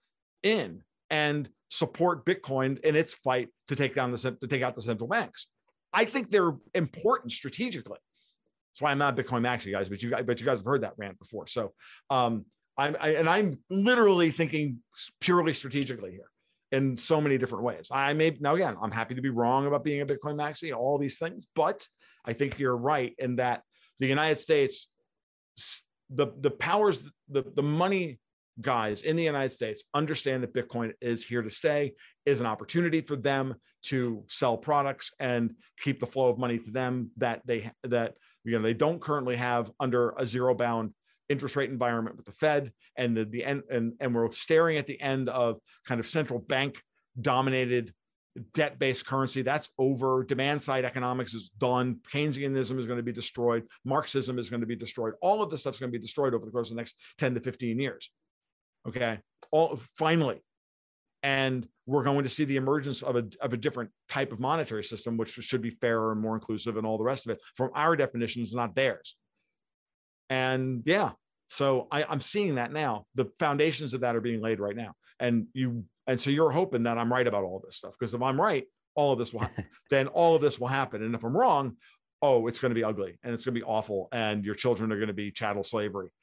[0.44, 4.82] in and support bitcoin in its fight to take down the to take out the
[4.82, 5.48] central banks.
[5.94, 8.00] I think they're important strategically.
[8.74, 10.82] That's why i'm not bitcoin maxi guys but you guys but you guys have heard
[10.82, 11.48] that rant before.
[11.48, 11.74] So
[12.10, 12.46] um
[12.78, 14.80] i'm I, and i'm literally thinking
[15.20, 16.31] purely strategically here
[16.72, 17.88] in so many different ways.
[17.92, 20.98] I may now again, I'm happy to be wrong about being a Bitcoin maxi, all
[20.98, 21.88] these things, but
[22.26, 23.64] I think you're right in that
[24.00, 24.88] the United States,
[26.10, 28.20] the the powers, the the money
[28.60, 31.94] guys in the United States understand that Bitcoin is here to stay,
[32.26, 36.72] is an opportunity for them to sell products and keep the flow of money to
[36.72, 38.14] them that they that
[38.44, 40.94] you know they don't currently have under a zero bound
[41.32, 44.88] interest rate environment with the Fed and the, the end and, and we're staring at
[44.88, 46.82] the end of kind of central bank
[47.20, 47.94] dominated
[48.54, 49.42] debt based currency.
[49.42, 50.24] That's over.
[50.24, 51.98] Demand side economics is done.
[52.14, 53.64] Keynesianism is going to be destroyed.
[53.84, 55.14] Marxism is going to be destroyed.
[55.22, 56.96] All of this stuff is going to be destroyed over the course of the next
[57.18, 58.10] 10 to 15 years.
[58.88, 59.20] Okay.
[59.52, 60.42] All finally.
[61.24, 64.84] And we're going to see the emergence of a, of a different type of monetary
[64.84, 67.70] system, which should be fairer and more inclusive and all the rest of it from
[67.76, 69.16] our definitions, not theirs.
[70.30, 71.12] And yeah,
[71.52, 73.06] so I, I'm seeing that now.
[73.16, 74.94] The foundations of that are being laid right now.
[75.20, 77.94] And you and so you're hoping that I'm right about all this stuff.
[78.00, 78.64] Because if I'm right,
[78.96, 79.66] all of this will happen.
[79.90, 81.04] then all of this will happen.
[81.04, 81.76] And if I'm wrong,
[82.22, 84.08] oh, it's going to be ugly and it's going to be awful.
[84.14, 86.14] And your children are going to be chattel slavery.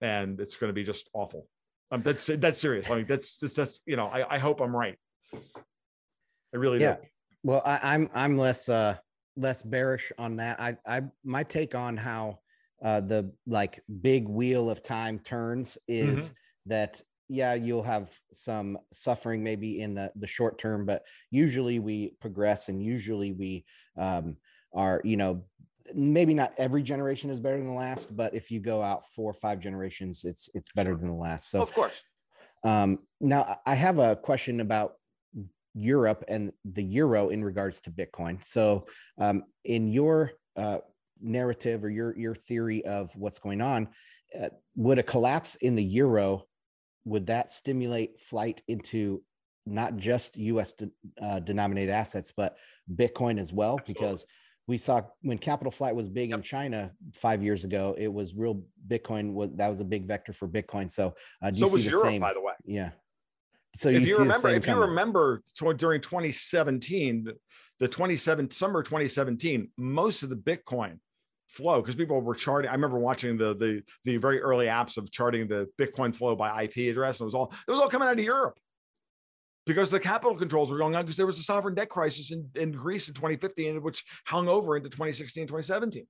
[0.00, 1.46] And it's going to be just awful.
[1.90, 2.88] Um, that's that's serious.
[2.88, 4.96] I mean, that's that's, that's you know, I, I hope I'm right.
[5.34, 6.94] I really yeah.
[6.94, 7.02] do.
[7.42, 8.96] Well, I, I'm I'm less uh
[9.36, 10.58] less bearish on that.
[10.58, 12.38] I I my take on how
[12.84, 16.34] uh, the like big wheel of time turns is mm-hmm.
[16.66, 22.14] that yeah you'll have some suffering maybe in the, the short term but usually we
[22.20, 23.64] progress and usually we
[23.96, 24.36] um,
[24.74, 25.42] are you know
[25.94, 29.30] maybe not every generation is better than the last but if you go out four
[29.30, 30.98] or five generations it's it's better sure.
[30.98, 32.02] than the last so of course
[32.64, 34.94] um, now i have a question about
[35.74, 38.86] europe and the euro in regards to bitcoin so
[39.18, 40.78] um, in your uh,
[41.24, 43.88] narrative or your your theory of what's going on
[44.40, 46.46] uh, would a collapse in the euro
[47.04, 49.22] would that stimulate flight into
[49.66, 50.74] not just U.S.
[50.74, 52.56] De, uh, denominated assets, but
[52.94, 53.94] Bitcoin as well, Absolutely.
[53.94, 54.26] because
[54.66, 56.38] we saw when capital flight was big yep.
[56.38, 60.32] in China five years ago, it was real Bitcoin was that was a big vector
[60.32, 60.90] for Bitcoin.
[60.90, 62.20] So, uh, do so you was see the Europe, same?
[62.20, 62.52] by the way.
[62.64, 62.90] Yeah.
[63.76, 65.42] So if you, you remember, if you remember
[65.76, 67.26] during 2017,
[67.80, 70.98] the 27 summer 2017, most of the Bitcoin
[71.54, 72.70] flow because people were charting.
[72.70, 76.64] I remember watching the the the very early apps of charting the Bitcoin flow by
[76.64, 78.58] IP address, and it was all it was all coming out of Europe
[79.66, 82.48] because the capital controls were going on because there was a sovereign debt crisis in,
[82.54, 86.06] in Greece in 2015, which hung over into 2016, 2017.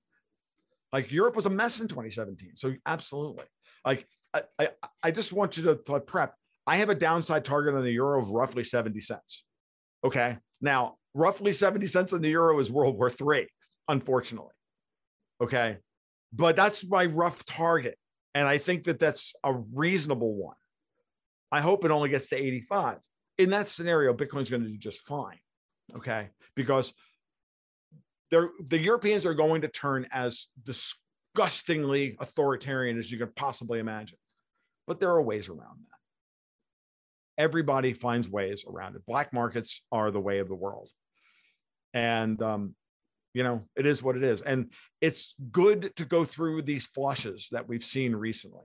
[0.91, 2.51] Like Europe was a mess in 2017.
[2.55, 3.45] So absolutely.
[3.85, 4.69] Like I, I,
[5.03, 6.33] I just want you to, to prep.
[6.67, 9.43] I have a downside target on the euro of roughly 70 cents.
[10.03, 10.37] Okay.
[10.61, 13.47] Now, roughly 70 cents on the euro is World War III,
[13.87, 14.54] unfortunately.
[15.41, 15.77] Okay.
[16.33, 17.97] But that's my rough target.
[18.33, 20.55] And I think that that's a reasonable one.
[21.51, 22.97] I hope it only gets to 85
[23.37, 25.39] in that scenario, Bitcoin's going to do just fine.
[25.95, 26.29] Okay.
[26.55, 26.93] Because
[28.31, 34.17] they're, the Europeans are going to turn as disgustingly authoritarian as you can possibly imagine.
[34.87, 37.43] But there are ways around that.
[37.43, 39.05] Everybody finds ways around it.
[39.05, 40.89] Black markets are the way of the world.
[41.93, 42.75] And, um,
[43.35, 44.41] you know, it is what it is.
[44.41, 44.71] And
[45.01, 48.63] it's good to go through these flushes that we've seen recently.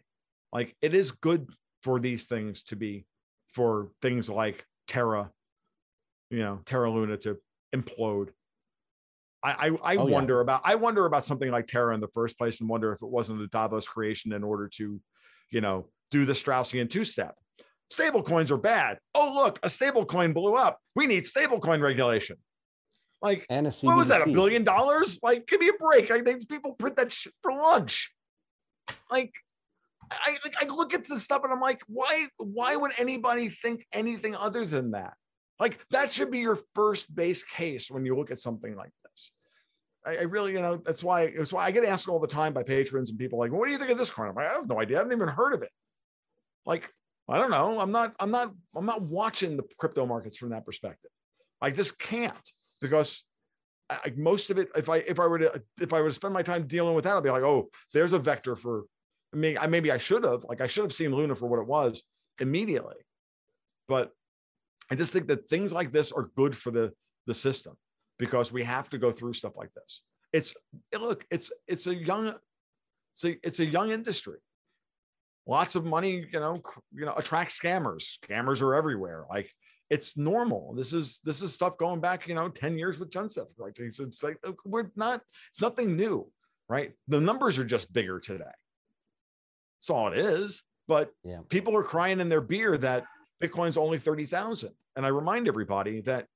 [0.52, 1.50] Like it is good
[1.82, 3.04] for these things to be
[3.52, 5.32] for things like Terra,
[6.30, 7.38] you know, Terra Luna to
[7.74, 8.28] implode.
[9.42, 10.42] I I, I oh, wonder yeah.
[10.42, 13.08] about I wonder about something like Terra in the first place, and wonder if it
[13.08, 15.00] wasn't a Davos creation in order to,
[15.50, 17.34] you know, do the Straussian two step.
[17.90, 18.98] Stable coins are bad.
[19.16, 20.78] Oh look, a stable coin blew up.
[20.94, 22.36] We need stable coin regulation.
[23.22, 24.26] Like, what was that?
[24.26, 25.18] A billion dollars?
[25.22, 26.10] Like, give me a break.
[26.10, 28.10] I think people print that shit for lunch.
[29.10, 29.34] Like,
[30.10, 34.34] I, I look at this stuff and I'm like, why, why would anybody think anything
[34.34, 35.14] other than that?
[35.60, 39.30] Like that should be your first base case when you look at something like this.
[40.04, 42.54] I, I really, you know, that's why that's why I get asked all the time
[42.54, 44.34] by patrons and people like, what do you think of this coin?
[44.34, 44.96] Like, i have no idea.
[44.96, 45.68] I haven't even heard of it.
[46.64, 46.90] Like,
[47.28, 47.78] I don't know.
[47.78, 51.10] I'm not, I'm not, I'm not watching the crypto markets from that perspective.
[51.60, 52.34] I just can't
[52.80, 53.24] because
[53.88, 56.34] I, most of it, if I if I were to if I were to spend
[56.34, 58.84] my time dealing with that, I'd be like, oh, there's a vector for
[59.32, 61.60] I mean, I maybe I should have like I should have seen Luna for what
[61.60, 62.02] it was
[62.40, 62.96] immediately,
[63.88, 64.12] but
[64.90, 66.92] I just think that things like this are good for the
[67.26, 67.76] the system
[68.18, 70.02] because we have to go through stuff like this.
[70.32, 70.54] It's
[70.98, 72.34] look, it's it's a young,
[73.14, 74.38] it's a, it's a young industry.
[75.46, 76.62] Lots of money, you know,
[76.92, 78.18] you know, attracts scammers.
[78.24, 79.24] Scammers are everywhere.
[79.28, 79.50] Like
[79.90, 80.72] it's normal.
[80.74, 83.48] This is this is stuff going back, you know, 10 years with Junseth.
[83.58, 83.76] Right.
[83.76, 85.20] It's, like we're not,
[85.50, 86.30] it's nothing new,
[86.68, 86.92] right?
[87.08, 88.44] The numbers are just bigger today.
[89.78, 90.62] That's all it is.
[90.86, 91.40] But yeah.
[91.48, 93.04] people are crying in their beer that
[93.42, 94.70] Bitcoin's only 30,000.
[94.96, 96.26] And I remind everybody that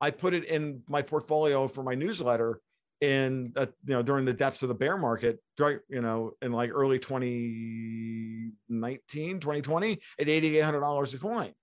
[0.00, 2.60] I put it in my portfolio for my newsletter
[3.00, 5.40] in uh, you know during the depths of the bear market
[5.88, 11.54] you know in like early 2019 2020 at $8800 a coin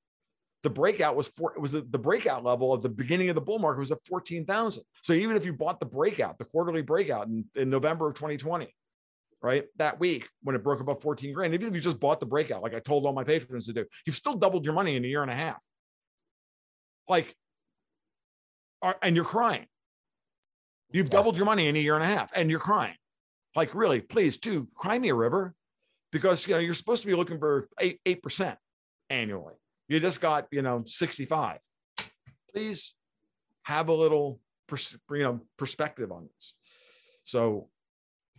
[0.64, 3.42] the breakout was for it was the, the breakout level of the beginning of the
[3.42, 7.28] bull market was at 14,000 so even if you bought the breakout the quarterly breakout
[7.28, 8.74] in, in November of 2020
[9.42, 9.66] right?
[9.78, 12.64] That week when it broke above 14 grand, even if you just bought the breakout,
[12.64, 15.08] like I told all my patrons to do, you've still doubled your money in a
[15.08, 15.62] year and a half.
[17.08, 17.36] Like,
[19.02, 19.66] and you're crying.
[20.92, 22.96] You've doubled your money in a year and a half and you're crying.
[23.56, 25.54] Like, really, please do cry me a river
[26.12, 28.56] because, you know, you're supposed to be looking for eight, 8%
[29.10, 29.56] annually.
[29.88, 31.60] You just got, you know, 65.
[32.54, 32.94] Please
[33.64, 36.54] have a little, pers- you know, perspective on this.
[37.24, 37.70] So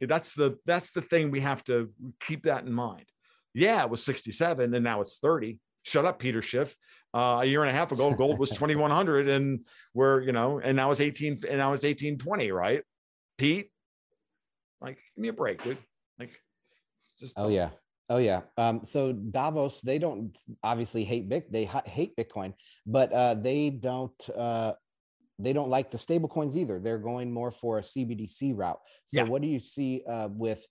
[0.01, 1.91] that's the that's the thing we have to
[2.21, 3.07] keep that in mind.
[3.55, 5.59] Yeah, it was 67 and now it's 30.
[5.83, 6.77] Shut up, Peter Schiff.
[7.15, 9.61] Uh, a year and a half ago, gold was 2100 and
[9.95, 12.83] we're, you know, and now it's 18 and now it's 1820, right?
[13.39, 13.71] Pete,
[14.81, 15.79] like, give me a break, dude.
[16.19, 16.31] Like,
[17.19, 17.71] just oh yeah.
[18.09, 18.41] Oh yeah.
[18.57, 22.55] Um, so Davos, they don't obviously hate Bit, they hate Bitcoin,
[22.87, 24.73] but uh, they don't uh,
[25.39, 26.81] they don't like the stable coins either.
[26.81, 28.81] They're going more for a CBDC route.
[29.05, 29.25] So, yeah.
[29.25, 30.67] what do you see uh, with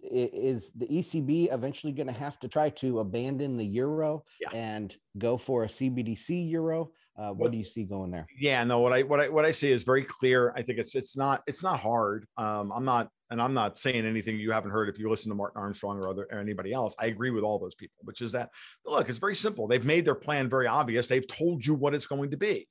[0.00, 4.48] is the ECB eventually going to have to try to abandon the euro yeah.
[4.54, 6.92] and go for a CBDC euro?
[7.16, 8.26] Uh, what, what, do you see going there?
[8.38, 8.80] Yeah, no.
[8.80, 10.52] What I what I what I see is very clear.
[10.56, 12.26] I think it's it's not it's not hard.
[12.38, 15.34] Um, I'm not and I'm not saying anything you haven't heard if you listen to
[15.34, 16.94] Martin Armstrong or other or anybody else.
[16.98, 18.48] I agree with all those people, which is that
[18.86, 19.66] look, it's very simple.
[19.68, 21.06] They've made their plan very obvious.
[21.06, 22.66] They've told you what it's going to be.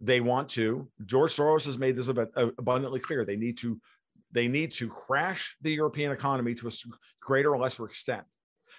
[0.00, 0.88] They want to.
[1.06, 3.24] George Soros has made this abundantly clear.
[3.24, 3.80] They need to
[4.32, 6.70] they need to crash the European economy to a
[7.20, 8.24] greater or lesser extent,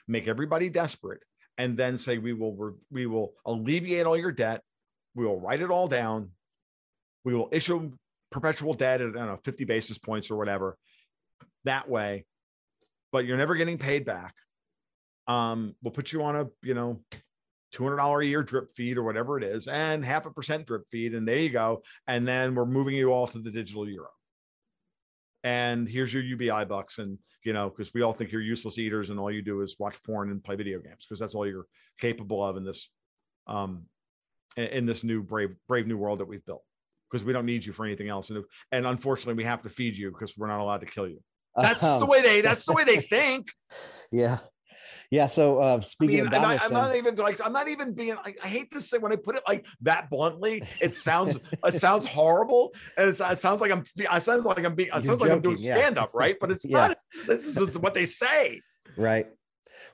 [0.08, 1.24] make everybody desperate,
[1.58, 4.62] and then say we will we will alleviate all your debt.
[5.20, 6.30] We will write it all down.
[7.26, 7.92] We will issue
[8.32, 10.78] perpetual debt at I don't know 50 basis points or whatever.
[11.66, 12.26] That way,
[13.12, 14.34] but you're never getting paid back.
[15.28, 17.02] Um, we'll put you on a you know
[17.76, 21.14] $200 a year drip feed or whatever it is, and half a percent drip feed.
[21.14, 21.84] And there you go.
[22.08, 24.08] And then we're moving you all to the digital euro.
[25.44, 26.98] And here's your UBI bucks.
[26.98, 29.76] And, you know, because we all think you're useless eaters and all you do is
[29.80, 31.68] watch porn and play video games because that's all you're
[32.00, 32.90] capable of in this,
[33.48, 33.84] um,
[34.58, 36.64] in this new brave, brave new world that we've built
[37.10, 38.30] because we don't need you for anything else.
[38.30, 41.22] And, and unfortunately, we have to feed you because we're not allowed to kill you.
[41.56, 43.52] That's um, the way they, that's the way they think.
[44.12, 44.40] Yeah.
[45.12, 45.28] Yeah.
[45.28, 47.94] So uh, speaking I mean, of Davos, I, am not even like I'm not even
[47.94, 48.14] being.
[48.14, 50.64] I, I, hate to say when I put it like that bluntly.
[50.80, 53.84] It sounds it sounds horrible, and it sounds like I'm.
[53.98, 54.90] It sounds like I'm being.
[54.90, 56.38] It sounds joking, like I'm doing stand up, right?
[56.40, 56.90] But it's yeah.
[56.90, 56.98] not.
[57.28, 58.62] This is what they say.
[58.98, 59.28] Right.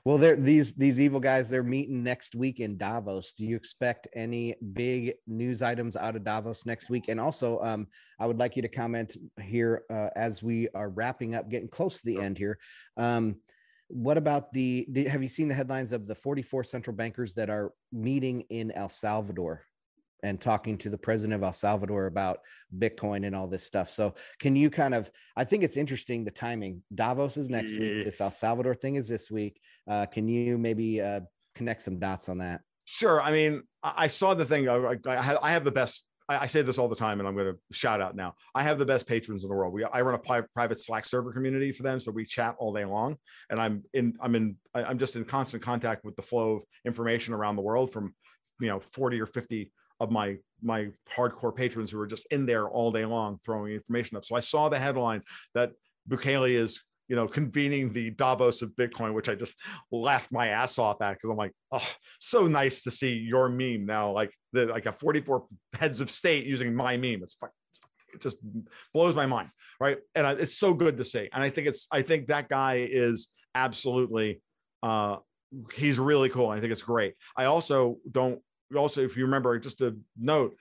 [0.06, 1.50] Well, they're these these evil guys.
[1.50, 3.32] They're meeting next week in Davos.
[3.32, 7.08] Do you expect any big news items out of Davos next week?
[7.08, 7.88] And also, um,
[8.20, 11.96] I would like you to comment here uh, as we are wrapping up, getting close
[11.96, 12.56] to the end here.
[12.96, 13.34] Um,
[13.88, 17.50] what about the, the, have you seen the headlines of the 44 central bankers that
[17.50, 19.64] are meeting in El Salvador
[20.22, 22.38] and talking to the president of El Salvador about
[22.76, 23.90] Bitcoin and all this stuff?
[23.90, 26.82] So, can you kind of, I think it's interesting the timing.
[26.94, 27.80] Davos is next yeah.
[27.80, 29.60] week, this El Salvador thing is this week.
[29.88, 31.20] Uh, can you maybe uh,
[31.54, 32.60] connect some dots on that?
[32.84, 33.20] Sure.
[33.20, 34.68] I mean, I saw the thing.
[34.68, 37.58] I, I have the best I, say this all the time, and I'm going to
[37.76, 38.34] shout out now.
[38.54, 39.72] I have the best patrons in the world.
[39.72, 42.72] We I run a pri- private Slack server community for them, so we chat all
[42.72, 43.16] day long.
[43.48, 47.32] And I'm in I'm in I'm just in constant contact with the flow of information
[47.32, 48.14] around the world from
[48.60, 52.68] you know 40 or 50 of my my hardcore patrons who are just in there
[52.68, 54.24] all day long throwing information up.
[54.24, 55.22] So I saw the headline
[55.54, 55.72] that
[56.08, 59.56] Bukele is you know, convening the Davos of Bitcoin, which I just
[59.92, 61.88] laughed my ass off at because I'm like, oh,
[62.18, 64.10] so nice to see your meme now.
[64.10, 67.22] Like the like a 44 heads of state using my meme.
[67.22, 67.36] It's
[68.12, 68.38] it just
[68.92, 69.98] blows my mind, right?
[70.14, 71.28] And it's so good to see.
[71.32, 74.40] And I think it's I think that guy is absolutely
[74.82, 75.16] uh
[75.74, 76.48] he's really cool.
[76.48, 77.14] I think it's great.
[77.36, 78.40] I also don't
[78.76, 80.56] also if you remember just a note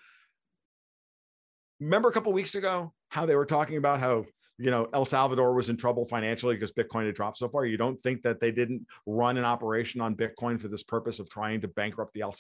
[1.80, 4.26] remember a couple weeks ago how they were talking about how
[4.58, 7.66] you know El Salvador was in trouble financially because Bitcoin had dropped so far.
[7.66, 11.30] You don't think that they didn't run an operation on Bitcoin for this purpose of
[11.30, 12.34] trying to bankrupt the El,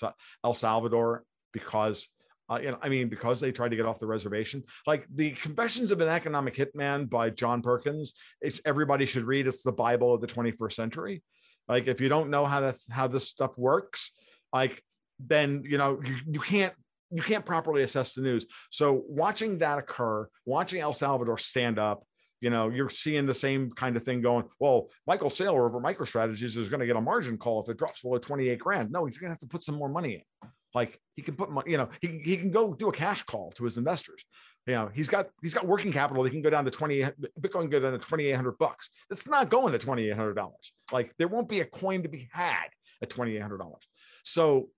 [0.43, 2.07] El Salvador because
[2.47, 4.63] uh, you know, I mean, because they tried to get off the reservation.
[4.85, 9.47] Like the Confessions of an Economic Hitman by John Perkins, it's everybody should read.
[9.47, 11.23] It's the Bible of the 21st century.
[11.67, 14.11] Like if you don't know how that how this stuff works,
[14.53, 14.83] like
[15.19, 16.73] then you know you, you can't
[17.11, 18.45] you can't properly assess the news.
[18.71, 22.03] So watching that occur, watching El Salvador stand up,
[22.41, 24.45] you know, you're seeing the same kind of thing going.
[24.59, 28.01] Well, Michael Saylor over MicroStrategies is going to get a margin call if it drops
[28.01, 28.91] below 28 grand.
[28.91, 30.49] No, he's going to have to put some more money in.
[30.73, 33.51] Like he can put money, you know, he, he can go do a cash call
[33.53, 34.23] to his investors.
[34.67, 36.23] You know, he's got he's got working capital.
[36.23, 37.01] He can go down to 20
[37.39, 38.89] Bitcoin go down to 2,800 bucks.
[39.09, 40.73] It's not going to 2,800 dollars.
[40.91, 42.65] Like there won't be a coin to be had
[43.01, 43.87] at 2,800 dollars.
[44.23, 44.69] So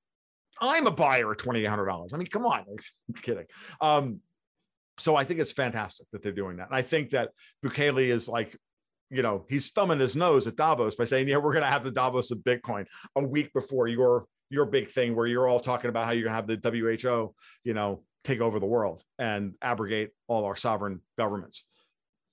[0.62, 2.14] I'm a buyer at $2,800.
[2.14, 2.66] I mean, come on.
[2.70, 3.46] I'm kidding.
[3.82, 4.22] Um,
[5.00, 6.68] so I think it's fantastic that they're doing that.
[6.68, 7.30] And I think that
[7.64, 8.58] Bukele is like,
[9.10, 11.84] you know, he's thumbing his nose at Davos by saying, yeah, we're going to have
[11.84, 12.86] the Davos of Bitcoin
[13.16, 16.32] a week before your your big thing where you're all talking about how you're going
[16.32, 17.36] to have the WHO,
[17.66, 21.66] you know, take over the world and abrogate all our sovereign governments.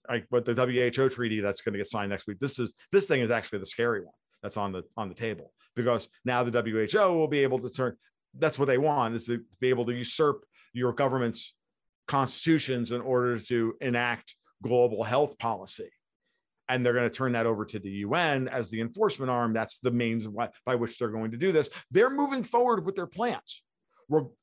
[0.09, 2.39] Like, but the WHO treaty that's going to get signed next week.
[2.39, 5.53] This is this thing is actually the scary one that's on the on the table
[5.75, 7.97] because now the WHO will be able to turn
[8.39, 11.55] that's what they want is to be able to usurp your government's
[12.07, 15.91] constitutions in order to enact global health policy
[16.69, 19.53] and they're going to turn that over to the UN as the enforcement arm.
[19.53, 20.27] That's the means
[20.65, 21.69] by which they're going to do this.
[21.91, 23.63] They're moving forward with their plans.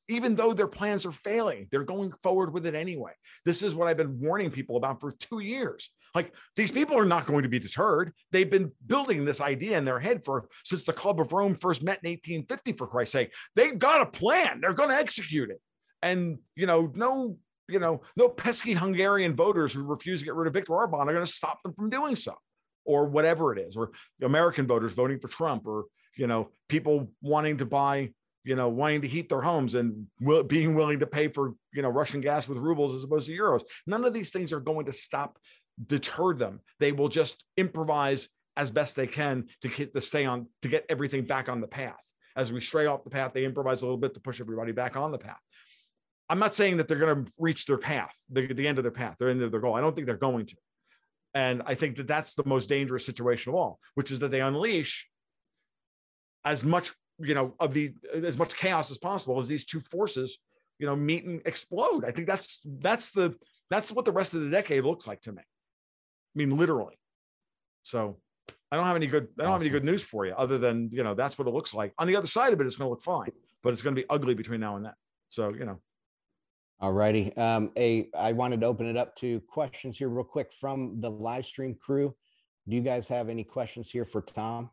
[0.08, 3.12] Even though their plans are failing, they're going forward with it anyway.
[3.44, 5.90] This is what I've been warning people about for two years.
[6.14, 8.12] Like these people are not going to be deterred.
[8.30, 11.82] They've been building this idea in their head for since the Club of Rome first
[11.82, 13.32] met in 1850, for Christ's sake.
[13.54, 14.60] They've got a plan.
[14.60, 15.60] They're going to execute it.
[16.02, 17.38] And you know, no,
[17.68, 21.12] you know, no pesky Hungarian voters who refuse to get rid of Viktor Orban are
[21.12, 22.34] going to stop them from doing so,
[22.84, 23.92] or whatever it is, or
[24.22, 25.84] American voters voting for Trump, or
[26.16, 28.10] you know, people wanting to buy
[28.44, 31.82] you know, wanting to heat their homes and will, being willing to pay for, you
[31.82, 33.62] know, Russian gas with rubles as opposed to euros.
[33.86, 35.38] None of these things are going to stop
[35.86, 36.60] deter them.
[36.78, 40.84] They will just improvise as best they can to get to stay on to get
[40.88, 42.00] everything back on the path.
[42.36, 44.96] As we stray off the path, they improvise a little bit to push everybody back
[44.96, 45.40] on the path.
[46.28, 48.90] I'm not saying that they're going to reach their path, the, the end of their
[48.90, 49.74] path, they're into their goal.
[49.74, 50.56] I don't think they're going to.
[51.34, 54.40] And I think that that's the most dangerous situation of all, which is that they
[54.40, 55.08] unleash
[56.44, 60.38] as much, you know, of the as much chaos as possible as these two forces
[60.82, 62.04] you know, meet and explode.
[62.04, 63.36] I think that's that's the
[63.70, 65.42] that's what the rest of the decade looks like to me.
[66.34, 66.98] I mean, literally.
[67.82, 68.18] So
[68.70, 69.52] I don't have any good I don't awesome.
[69.52, 71.92] have any good news for you other than you know that's what it looks like.
[71.98, 74.00] On the other side of it, it's going to look fine, but it's going to
[74.00, 74.94] be ugly between now and then.
[75.28, 75.80] So you know.
[76.80, 77.32] All righty.
[77.36, 81.08] Um, a I wanted to open it up to questions here real quick from the
[81.08, 82.12] live stream crew.
[82.68, 84.68] Do you guys have any questions here for Tom?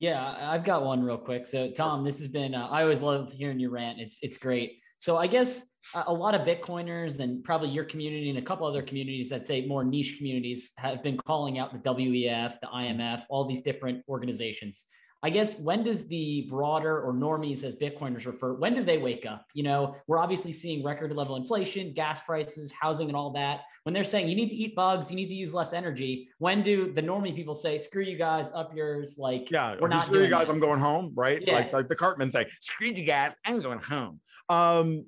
[0.00, 1.46] Yeah, I've got one real quick.
[1.46, 4.00] So Tom, this has been uh, I always love hearing your rant.
[4.00, 4.80] It's it's great.
[5.04, 8.80] So I guess a lot of Bitcoiners and probably your community and a couple other
[8.80, 13.44] communities I'd say more niche communities have been calling out the WEF, the IMF, all
[13.44, 14.84] these different organizations.
[15.22, 19.26] I guess when does the broader or normies as Bitcoiners refer, when do they wake
[19.26, 19.44] up?
[19.52, 23.64] You know, we're obviously seeing record level inflation, gas prices, housing, and all that.
[23.82, 26.62] When they're saying you need to eat bugs, you need to use less energy, when
[26.62, 29.16] do the normie people say, screw you guys, up yours?
[29.18, 30.54] Like, yeah, we're not screw you guys, that.
[30.54, 31.42] I'm going home, right?
[31.46, 31.56] Yeah.
[31.56, 34.20] Like, like the Cartman thing, screw you guys, I'm going home.
[34.48, 35.06] Um,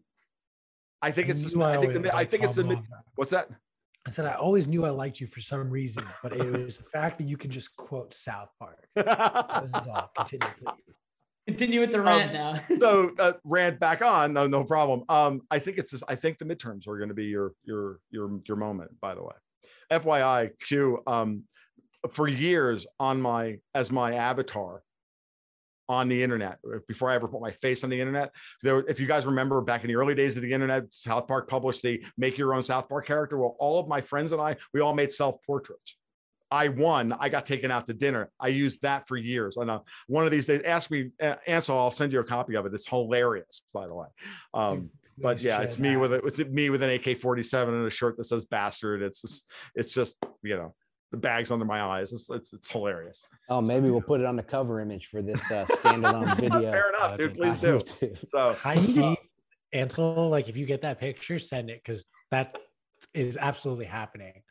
[1.02, 2.78] I think it's the, I, think the, I think it's the mid,
[3.16, 3.48] what's that?
[4.06, 6.84] I said I always knew I liked you for some reason, but it was the
[6.84, 8.86] fact that you can just quote South Park.
[8.94, 10.10] this is all.
[10.16, 10.98] Continue, please.
[11.46, 12.60] Continue with the rant um, now.
[12.78, 14.32] so uh, rant back on.
[14.32, 15.04] No, no problem.
[15.08, 17.98] Um, I think it's just, I think the midterms are going to be your your
[18.10, 18.92] your your moment.
[19.00, 19.34] By the way,
[19.92, 21.02] FYI, Q.
[21.06, 21.44] Um,
[22.12, 24.82] for years on my as my avatar,
[25.88, 28.32] on the internet uh, before I ever put my face on the internet.
[28.62, 31.48] There, if you guys remember back in the early days of the internet, South Park
[31.48, 33.38] published the make your own South Park character.
[33.38, 35.96] Well, all of my friends and I, we all made self portraits.
[36.50, 37.12] I won.
[37.12, 38.30] I got taken out to dinner.
[38.38, 39.56] I used that for years.
[39.56, 41.76] And uh, one of these days, ask me, uh, Ansel.
[41.76, 42.74] I'll send you a copy of it.
[42.74, 44.06] It's hilarious, by the way.
[44.54, 47.86] Um, but yeah, it's me with a, it's me with an AK forty seven and
[47.86, 49.02] a shirt that says bastard.
[49.02, 50.74] It's just, it's just you know
[51.10, 52.12] the bags under my eyes.
[52.12, 53.22] It's, it's, it's hilarious.
[53.48, 56.70] Oh, maybe we'll put it on the cover image for this uh, standalone video.
[56.70, 57.34] Fair enough, uh, dude.
[57.34, 57.78] Please do.
[57.78, 58.28] YouTube.
[58.28, 59.16] So I need
[59.72, 62.58] Ansel, like if you get that picture, send it because that
[63.14, 64.42] is absolutely happening.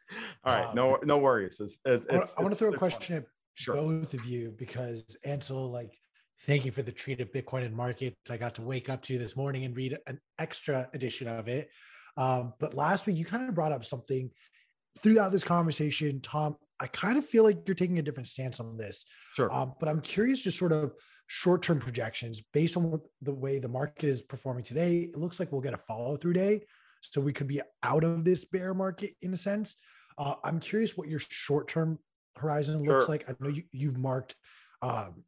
[0.43, 1.59] All right, um, no, no worries.
[1.59, 3.23] It's, it's, I want to throw a question fun.
[3.23, 3.75] at sure.
[3.75, 5.97] both of you because Ansel, like,
[6.41, 8.15] thank you for the treat of Bitcoin and markets.
[8.29, 11.69] I got to wake up to this morning and read an extra edition of it.
[12.17, 14.29] Um, but last week, you kind of brought up something
[14.99, 18.77] throughout this conversation, Tom, I kind of feel like you're taking a different stance on
[18.77, 19.05] this.
[19.35, 19.51] Sure.
[19.53, 20.93] Um, but I'm curious, just sort of
[21.27, 24.99] short term projections based on the way the market is performing today.
[24.99, 26.61] It looks like we'll get a follow through day.
[27.01, 29.77] So we could be out of this bear market in a sense.
[30.17, 31.99] Uh, I'm curious what your short term
[32.35, 32.93] horizon sure.
[32.93, 33.29] looks like.
[33.29, 34.35] I know you, you've marked,
[34.81, 35.23] um,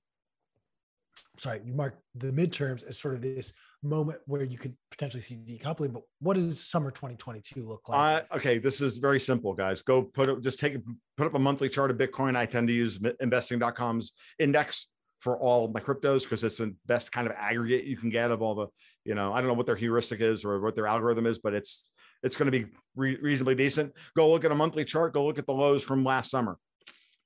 [1.37, 3.53] sorry, you marked the midterms as sort of this
[3.87, 5.93] moment where you could potentially see decoupling.
[5.93, 8.25] But what does summer 2022 look like?
[8.31, 9.81] Uh, okay, this is very simple, guys.
[9.81, 10.77] Go put it, just take
[11.17, 12.35] put up a monthly chart of Bitcoin.
[12.35, 14.87] I tend to use investing.com's index
[15.19, 18.41] for all my cryptos because it's the best kind of aggregate you can get of
[18.41, 18.67] all the,
[19.03, 21.53] you know, I don't know what their heuristic is or what their algorithm is, but
[21.53, 21.85] it's
[22.23, 22.65] it's going to be
[22.95, 23.93] re- reasonably decent.
[24.15, 25.13] Go look at a monthly chart.
[25.13, 26.57] Go look at the lows from last summer.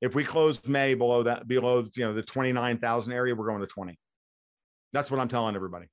[0.01, 3.47] If we close May below that, below you know the twenty nine thousand area, we're
[3.47, 3.97] going to twenty.
[4.93, 5.88] That's what I'm telling everybody.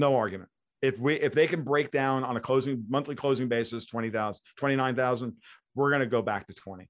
[0.00, 0.48] No argument.
[0.80, 5.36] If we if they can break down on a closing monthly closing basis 20,000 29,000
[5.74, 6.88] we're going to go back to 20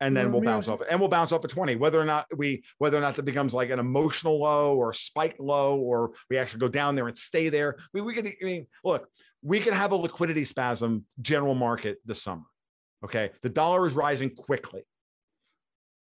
[0.00, 2.26] and then we'll bounce off it and we'll bounce off at 20 whether or not
[2.36, 6.10] we whether or not that becomes like an emotional low or a spike low or
[6.28, 7.76] we actually go down there and stay there.
[7.94, 9.08] We, we could i mean look
[9.40, 12.42] we could have a liquidity spasm general market this summer
[13.04, 13.30] okay?
[13.42, 14.82] The dollar is rising quickly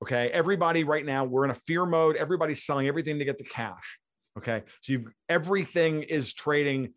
[0.02, 0.30] okay?
[0.30, 2.16] Everybody right now we're in a fear mode.
[2.16, 3.98] Everybody's selling everything to get the cash
[4.38, 4.62] Okay.
[4.82, 6.92] So you've everything is trading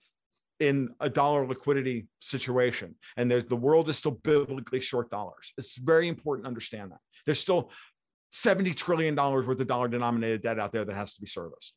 [0.60, 2.96] in a dollar liquidity situation.
[3.16, 5.54] And there's the world is still biblically short dollars.
[5.58, 7.00] It's very important to understand that.
[7.26, 7.72] There's still
[8.34, 11.74] $70 trillion worth of dollar denominated debt out there that has to be serviced.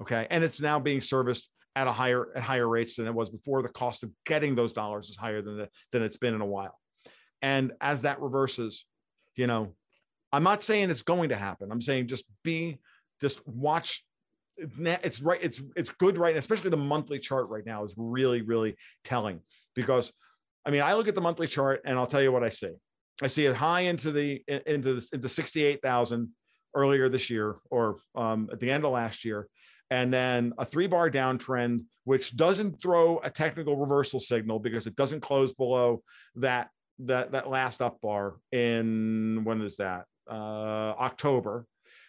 [0.00, 0.26] Okay.
[0.30, 3.62] And it's now being serviced at a higher at higher rates than it was before.
[3.62, 6.46] The cost of getting those dollars is higher than, the, than it's been in a
[6.46, 6.78] while.
[7.42, 8.86] And as that reverses,
[9.36, 9.74] you know,
[10.32, 11.70] I'm not saying it's going to happen.
[11.70, 12.78] I'm saying just be
[13.20, 14.04] just watch
[14.56, 18.76] it's right it's it's good right especially the monthly chart right now is really really
[19.02, 19.40] telling
[19.74, 20.12] because
[20.64, 22.70] i mean i look at the monthly chart and i'll tell you what i see.
[23.22, 26.28] I see it high into the into the, into 68000
[26.74, 29.46] earlier this year or um, at the end of last year
[29.90, 34.96] and then a three bar downtrend which doesn't throw a technical reversal signal because it
[34.96, 36.02] doesn't close below
[36.36, 40.04] that that that last up bar in when is that?
[40.28, 41.66] Uh october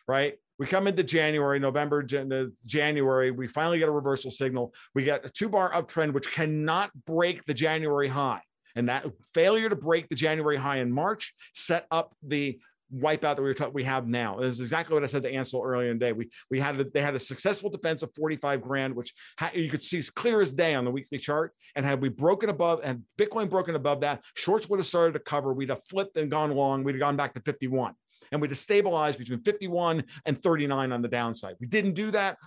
[0.08, 3.32] right we come into January, November, uh, January.
[3.32, 4.74] We finally get a reversal signal.
[4.94, 8.42] We get a two bar uptrend, which cannot break the January high.
[8.76, 12.60] And that failure to break the January high in March set up the
[12.94, 14.40] wipeout that we were we have now.
[14.40, 16.12] This is exactly what I said to Ansel earlier in the day.
[16.12, 19.70] We we had a, they had a successful defense of 45 grand, which ha- you
[19.70, 21.54] could see as clear as day on the weekly chart.
[21.76, 25.20] And had we broken above and Bitcoin broken above that, shorts would have started to
[25.20, 25.54] cover.
[25.54, 26.84] We'd have flipped and gone long.
[26.84, 27.96] We'd have gone back to 51.
[28.32, 31.56] And we'd have stabilized between 51 and 39 on the downside.
[31.60, 32.38] We didn't do that.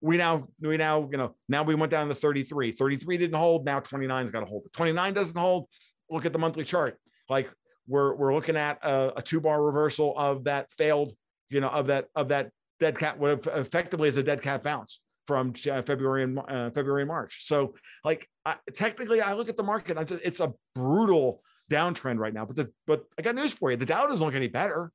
[0.00, 2.72] We now, we now, you know, now we went down to 33.
[2.72, 3.64] 33 didn't hold.
[3.64, 4.66] Now 29's got to hold.
[4.72, 5.66] 29 doesn't hold.
[6.10, 6.98] Look at the monthly chart.
[7.28, 7.52] Like
[7.86, 11.14] we're we're looking at a, a two bar reversal of that failed,
[11.50, 15.00] you know, of that of that dead cat, what effectively is a dead cat bounce
[15.26, 17.46] from February and uh, February and March.
[17.46, 17.74] So,
[18.04, 19.98] like, I, technically, I look at the market.
[20.06, 22.46] Just, it's a brutal downtrend right now.
[22.46, 24.90] But the but I got news for you: the Dow doesn't look any better.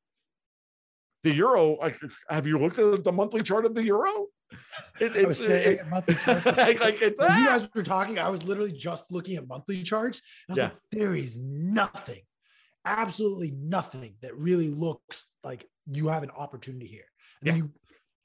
[1.24, 2.00] The euro, like,
[2.30, 4.28] have you looked at the monthly chart of the euro?
[5.00, 6.46] It, it's it, monthly chart.
[6.46, 7.40] like, like it's, when ah!
[7.40, 10.22] you guys were talking, I was literally just looking at monthly charts.
[10.48, 10.64] And I was yeah.
[10.74, 12.22] like, there is nothing
[12.86, 17.06] absolutely nothing that really looks like you have an opportunity here.
[17.42, 17.54] And yeah.
[17.54, 17.72] then you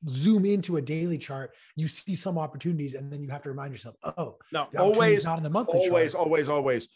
[0.08, 3.72] zoom into a daily chart, you see some opportunities, and then you have to remind
[3.72, 6.24] yourself, oh, no, always not in the monthly always, chart.
[6.24, 6.88] always, always,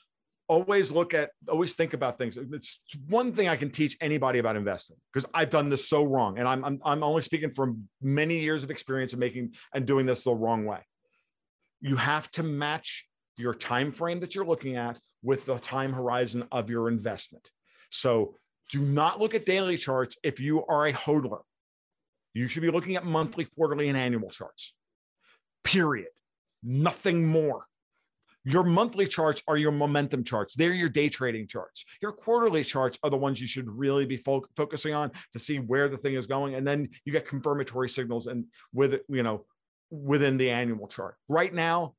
[0.52, 2.36] always look at, always think about things.
[2.36, 6.38] It's one thing I can teach anybody about investing because I've done this so wrong,
[6.38, 10.04] and I'm, I'm I'm only speaking from many years of experience of making and doing
[10.06, 10.80] this the wrong way.
[11.80, 16.44] You have to match your time frame that you're looking at with the time horizon
[16.52, 17.48] of your investment.
[17.90, 18.36] So
[18.70, 21.40] do not look at daily charts if you are a hodler.
[22.34, 24.74] You should be looking at monthly, quarterly, and annual charts.
[25.64, 26.08] Period.
[26.62, 27.66] Nothing more.
[28.44, 30.56] Your monthly charts are your momentum charts.
[30.56, 31.84] They're your day trading charts.
[32.00, 35.58] Your quarterly charts are the ones you should really be fo- focusing on to see
[35.58, 36.56] where the thing is going.
[36.56, 39.44] And then you get confirmatory signals and with you know
[39.90, 41.14] within the annual chart.
[41.28, 41.94] Right now,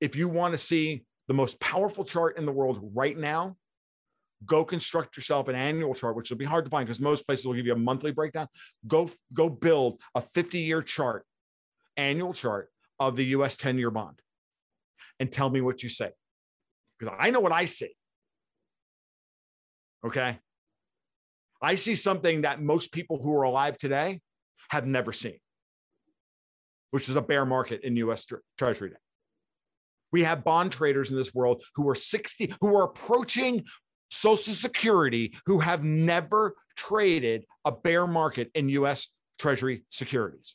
[0.00, 3.56] if you want to see the most powerful chart in the world right now,
[4.46, 7.46] go construct yourself an annual chart, which will be hard to find because most places
[7.46, 8.46] will give you a monthly breakdown.
[8.86, 11.24] Go, go build a 50 year chart,
[11.96, 14.20] annual chart of the US 10 year bond
[15.20, 16.10] and tell me what you say.
[16.98, 17.94] Because I know what I see.
[20.04, 20.38] Okay.
[21.62, 24.20] I see something that most people who are alive today
[24.68, 25.38] have never seen,
[26.90, 28.26] which is a bear market in US
[28.58, 29.00] Treasury debt.
[30.12, 33.64] We have bond traders in this world who are 60, who are approaching
[34.10, 39.08] Social Security, who have never traded a bear market in US
[39.38, 40.54] Treasury securities.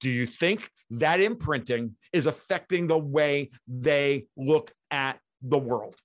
[0.00, 5.96] Do you think that imprinting is affecting the way they look at the world?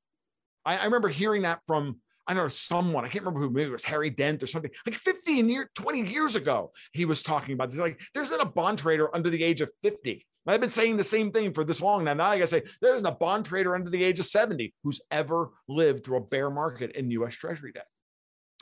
[0.65, 3.03] I, I remember hearing that from I don't know someone.
[3.03, 3.49] I can't remember who.
[3.49, 4.71] Maybe it was Harry Dent or something.
[4.85, 7.79] Like 15 years, 20 years ago, he was talking about this.
[7.79, 11.03] Like, there's not a bond trader under the age of 50 I've been saying the
[11.03, 12.13] same thing for this long now.
[12.13, 14.99] Now I gotta say there isn't a bond trader under the age of 70 who's
[15.09, 17.87] ever lived through a bear market in US Treasury debt.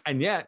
[0.05, 0.47] And yet,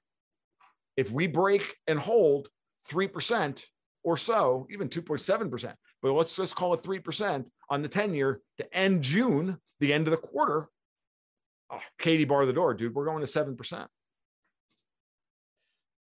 [0.96, 2.50] if we break and hold
[2.92, 3.64] 3%
[4.04, 8.74] or so, even 2.7%, but let's just call it 3% on the 10 year to
[8.76, 10.68] end June, the end of the quarter.
[11.72, 12.94] Oh, Katie bar the door, dude.
[12.94, 13.88] We're going to 7%.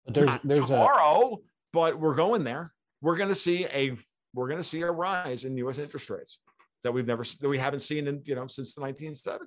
[0.04, 1.36] But there's Not there's tomorrow, a...
[1.72, 2.72] but we're going there.
[3.02, 3.96] We're going to see a
[4.34, 5.78] we're going to see a rise in U.S.
[5.78, 6.38] interest rates
[6.82, 9.38] that we've never that we haven't seen in you know since the 1970s.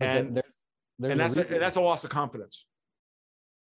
[0.00, 0.44] And there's,
[0.98, 2.66] there's and that's a, a, that's a loss of confidence.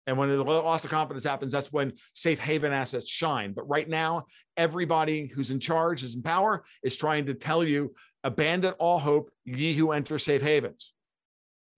[0.09, 3.53] And when the loss of confidence happens, that's when safe haven assets shine.
[3.53, 4.25] But right now,
[4.57, 7.93] everybody who's in charge, is in power, is trying to tell you,
[8.23, 10.95] abandon all hope, ye who enter safe havens.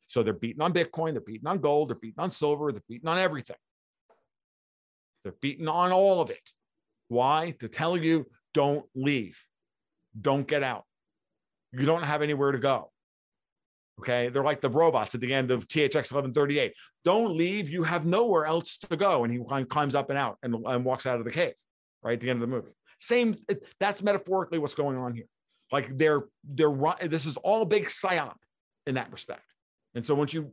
[0.07, 3.09] So they're beating on Bitcoin, they're beating on gold, they're beating on silver, they're beating
[3.09, 3.57] on everything.
[5.23, 6.51] They're beating on all of it.
[7.09, 7.55] Why?
[7.59, 9.37] To tell you, don't leave,
[10.19, 10.85] don't get out.
[11.73, 12.91] You don't have anywhere to go.
[13.99, 14.29] Okay.
[14.29, 16.73] They're like the robots at the end of THX 1138.
[17.05, 17.69] Don't leave.
[17.69, 19.23] You have nowhere else to go.
[19.23, 21.53] And he climbs up and out and, and walks out of the cave,
[22.03, 22.13] right?
[22.13, 22.71] At the end of the movie.
[22.99, 23.35] Same,
[23.79, 25.25] that's metaphorically what's going on here.
[25.71, 28.35] Like they're, they're, this is all big psyop
[28.85, 29.43] in that respect.
[29.95, 30.51] And so once you,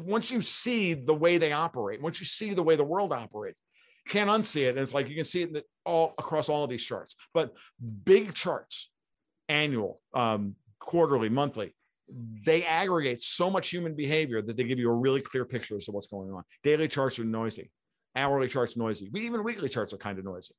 [0.00, 3.60] once you see the way they operate, once you see the way the world operates,
[4.08, 4.70] can't unsee it.
[4.70, 7.14] And it's like you can see it all across all of these charts.
[7.34, 7.54] But
[8.04, 8.90] big charts,
[9.48, 11.74] annual, um, quarterly, monthly,
[12.10, 15.82] they aggregate so much human behavior that they give you a really clear picture of
[15.88, 16.42] what's going on.
[16.62, 17.70] Daily charts are noisy,
[18.16, 20.54] hourly charts noisy, even weekly charts are kind of noisy.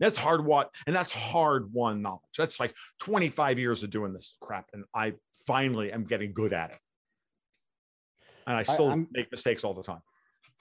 [0.00, 2.22] That's hard what, and that's hard won knowledge.
[2.36, 5.14] That's like 25 years of doing this crap, and I
[5.46, 6.78] finally am getting good at it.
[8.46, 10.00] And I still I, make mistakes all the time.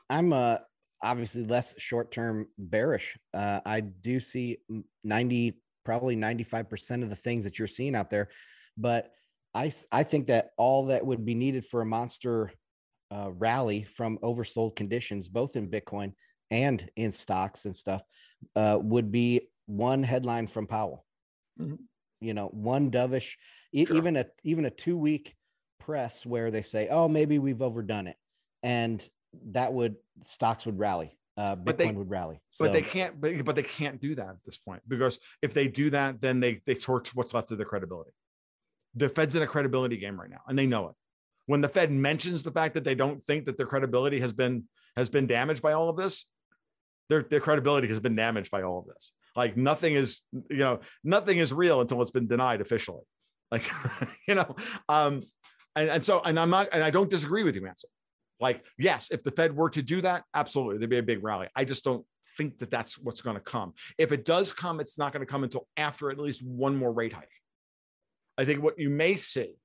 [0.10, 0.58] I'm uh
[1.02, 3.18] obviously less short term bearish.
[3.34, 4.58] Uh, I do see
[5.04, 8.30] 90, probably 95% of the things that you're seeing out there.
[8.78, 9.12] But
[9.54, 12.52] I, I think that all that would be needed for a monster
[13.12, 16.14] uh, rally from oversold conditions, both in Bitcoin
[16.50, 18.02] and in stocks and stuff,
[18.56, 21.06] uh, would be one headline from Powell.
[21.60, 21.80] Mhm.
[22.22, 23.34] You know, one dovish,
[23.74, 23.98] Sure.
[23.98, 25.36] even a even a two week
[25.80, 28.18] press where they say, "Oh, maybe we've overdone it,"
[28.64, 29.08] and
[29.48, 32.42] that would stocks would rally, uh, Bitcoin But they- would rally.
[32.60, 33.20] But they can't.
[33.20, 36.40] But, but they can't do that at this point because if they do that, then
[36.40, 38.12] they they torch what's left of their credibility.
[38.96, 40.96] The Fed's in a credibility game right now, and they know it.
[41.46, 44.66] When the Fed mentions the fact that they don't think that their credibility has been
[44.96, 46.26] has been damaged by all of this,
[47.10, 49.14] their their credibility has been damaged by all of this.
[49.36, 53.04] Like nothing is, you know, nothing is real until it's been denied officially.
[53.50, 53.70] Like,
[54.28, 54.56] you know,
[54.90, 55.24] um,
[55.76, 57.90] and, and so and I'm not and I don't disagree with you, Ansel.
[58.40, 61.48] Like, yes, if the Fed were to do that, absolutely, there'd be a big rally.
[61.56, 62.06] I just don't
[62.38, 63.74] think that that's what's going to come.
[63.98, 66.92] If it does come, it's not going to come until after at least one more
[66.92, 67.30] rate hike.
[68.38, 69.56] I think what you may see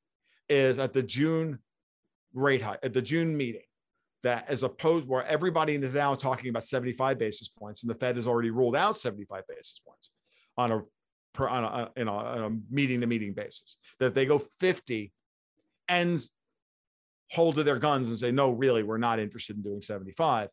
[0.48, 1.58] is at the June
[2.34, 3.62] rate hike, at the June meeting,
[4.22, 8.16] that as opposed where everybody is now talking about 75 basis points, and the Fed
[8.16, 10.10] has already ruled out 75 basis points
[10.56, 10.82] on a
[11.32, 15.12] per on a, on a meeting to meeting basis, that they go 50
[15.88, 16.26] and
[17.30, 20.48] hold to their guns and say, no, really, we're not interested in doing 75.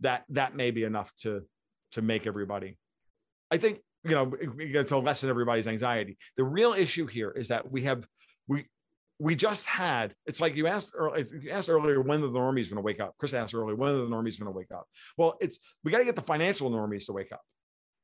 [0.00, 1.42] That that may be enough to
[1.92, 2.78] to make everybody.
[3.50, 6.16] I think you know to lessen everybody's anxiety.
[6.36, 8.06] The real issue here is that we have
[8.48, 8.66] we
[9.18, 10.14] we just had.
[10.26, 11.24] It's like you asked earlier.
[11.40, 13.14] You asked earlier when the normies going to wake up.
[13.18, 14.86] Chris asked earlier when the normies going to wake up.
[15.16, 17.42] Well, it's we got to get the financial normies to wake up.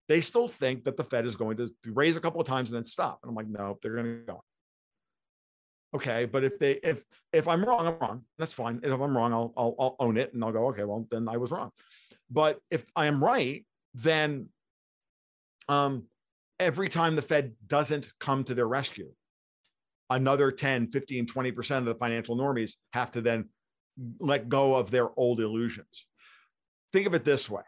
[0.09, 2.77] They still think that the Fed is going to raise a couple of times and
[2.77, 3.19] then stop.
[3.23, 4.43] And I'm like, no, they're going to go.
[5.95, 8.25] Okay, but if they if if I'm wrong, I'm wrong.
[8.39, 8.81] That's fine.
[8.83, 10.69] If I'm wrong, I'll I'll, I'll own it and I'll go.
[10.69, 11.71] Okay, well then I was wrong.
[12.31, 14.51] But if I am right, then
[15.69, 16.05] um,
[16.59, 19.13] every time the Fed doesn't come to their rescue,
[20.11, 23.49] another 10, 15, 20% of the financial normies have to then
[24.21, 26.07] let go of their old illusions.
[26.93, 27.63] Think of it this way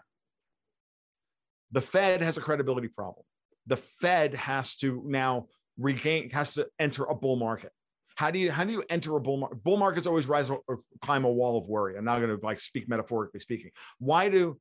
[1.73, 3.25] the Fed has a credibility problem.
[3.67, 5.47] The Fed has to now
[5.79, 7.71] regain, has to enter a bull market.
[8.17, 9.63] How do you how do you enter a bull market?
[9.63, 11.97] Bull markets always rise or climb a wall of worry.
[11.97, 13.71] I'm not going to like speak metaphorically speaking.
[13.99, 14.59] Why do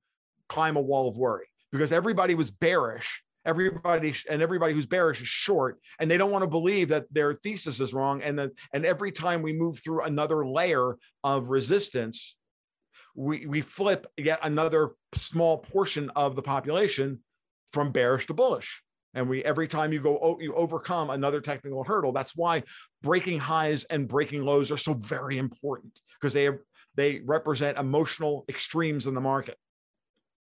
[0.48, 1.48] climb a wall of worry?
[1.72, 3.24] Because everybody was bearish.
[3.50, 7.34] Everybody and everybody who's bearish is short, and they don't want to believe that their
[7.34, 8.22] thesis is wrong.
[8.22, 12.38] And then and every time we move through another layer of resistance,
[13.16, 17.20] we we flip yet another small portion of the population
[17.74, 18.84] from bearish to bullish
[19.14, 22.64] and we every time you go oh, you overcome another technical hurdle that's why
[23.02, 26.50] breaking highs and breaking lows are so very important because they
[26.96, 29.58] they represent emotional extremes in the market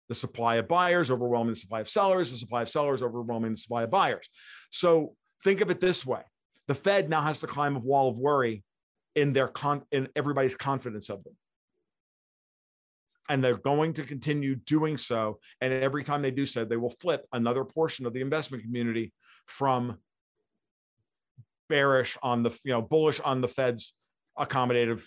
[0.09, 3.57] the supply of buyers overwhelming the supply of sellers the supply of sellers overwhelming the
[3.57, 4.27] supply of buyers
[4.71, 6.21] so think of it this way
[6.67, 8.63] the fed now has to climb a wall of worry
[9.15, 11.35] in their con in everybody's confidence of them
[13.29, 15.39] and they're going to continue doing so.
[15.61, 19.13] And every time they do so, they will flip another portion of the investment community
[19.45, 19.97] from
[21.69, 23.93] bearish on the, you know, bullish on the Fed's
[24.37, 25.03] accommodative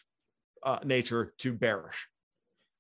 [0.63, 2.09] uh, nature to bearish.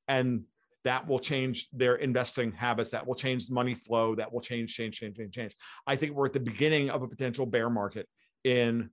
[0.09, 0.43] And
[0.87, 2.91] that will change their investing habits.
[2.91, 4.14] That will change the money flow.
[4.14, 5.57] That will change, change, change, change, change.
[5.87, 8.09] I think we're at the beginning of a potential bear market
[8.45, 8.91] in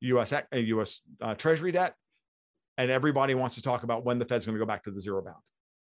[0.00, 0.32] U.S.
[0.52, 1.00] U.S.
[1.20, 1.94] Uh, Treasury debt,
[2.76, 5.00] and everybody wants to talk about when the Fed's going to go back to the
[5.00, 5.36] zero bound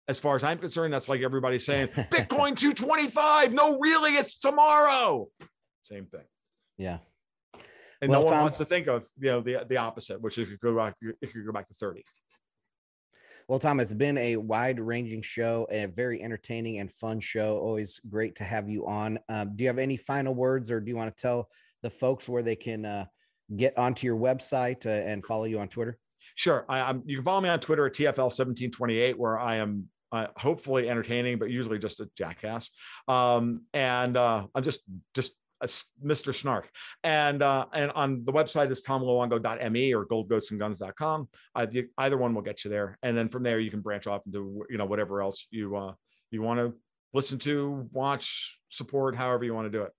[0.09, 3.53] as far as I'm concerned, that's like everybody saying Bitcoin 225.
[3.53, 5.27] No, really, it's tomorrow.
[5.83, 6.23] Same thing.
[6.77, 6.97] Yeah.
[8.01, 10.37] And Well, no one Tom- wants to think of you know the the opposite, which
[10.37, 12.03] is it could go back it could go back to 30.
[13.49, 17.57] Well, Tom, it's been a wide ranging show and a very entertaining and fun show.
[17.57, 19.17] Always great to have you on.
[19.27, 21.49] Um, do you have any final words or do you want to tell
[21.81, 23.05] the folks where they can uh,
[23.55, 25.97] get onto your website uh, and follow you on Twitter?
[26.35, 26.63] Sure.
[26.69, 31.39] I, you can follow me on Twitter at TFL1728, where I am uh, hopefully entertaining,
[31.39, 32.69] but usually just a jackass.
[33.07, 34.81] Um, and uh, I'm just
[35.15, 35.31] just
[35.63, 36.33] Mr.
[36.33, 36.69] Snark.
[37.03, 41.27] And uh, and on the website is tomluongo.me or goldgoatsandguns.com.
[41.97, 42.97] Either one will get you there.
[43.03, 45.93] And then from there, you can branch off into you know whatever else you uh,
[46.31, 46.73] you want to
[47.13, 49.91] listen to, watch, support, however you want to do it.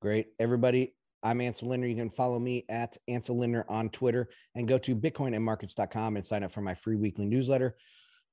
[0.00, 0.28] Great.
[0.38, 1.86] Everybody, I'm Ansel Lindner.
[1.86, 6.42] You can follow me at Ansel Lindner on Twitter and go to bitcoinandmarkets.com and sign
[6.42, 7.76] up for my free weekly newsletter.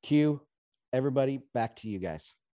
[0.01, 0.41] Q,
[0.93, 2.33] everybody, back to you guys.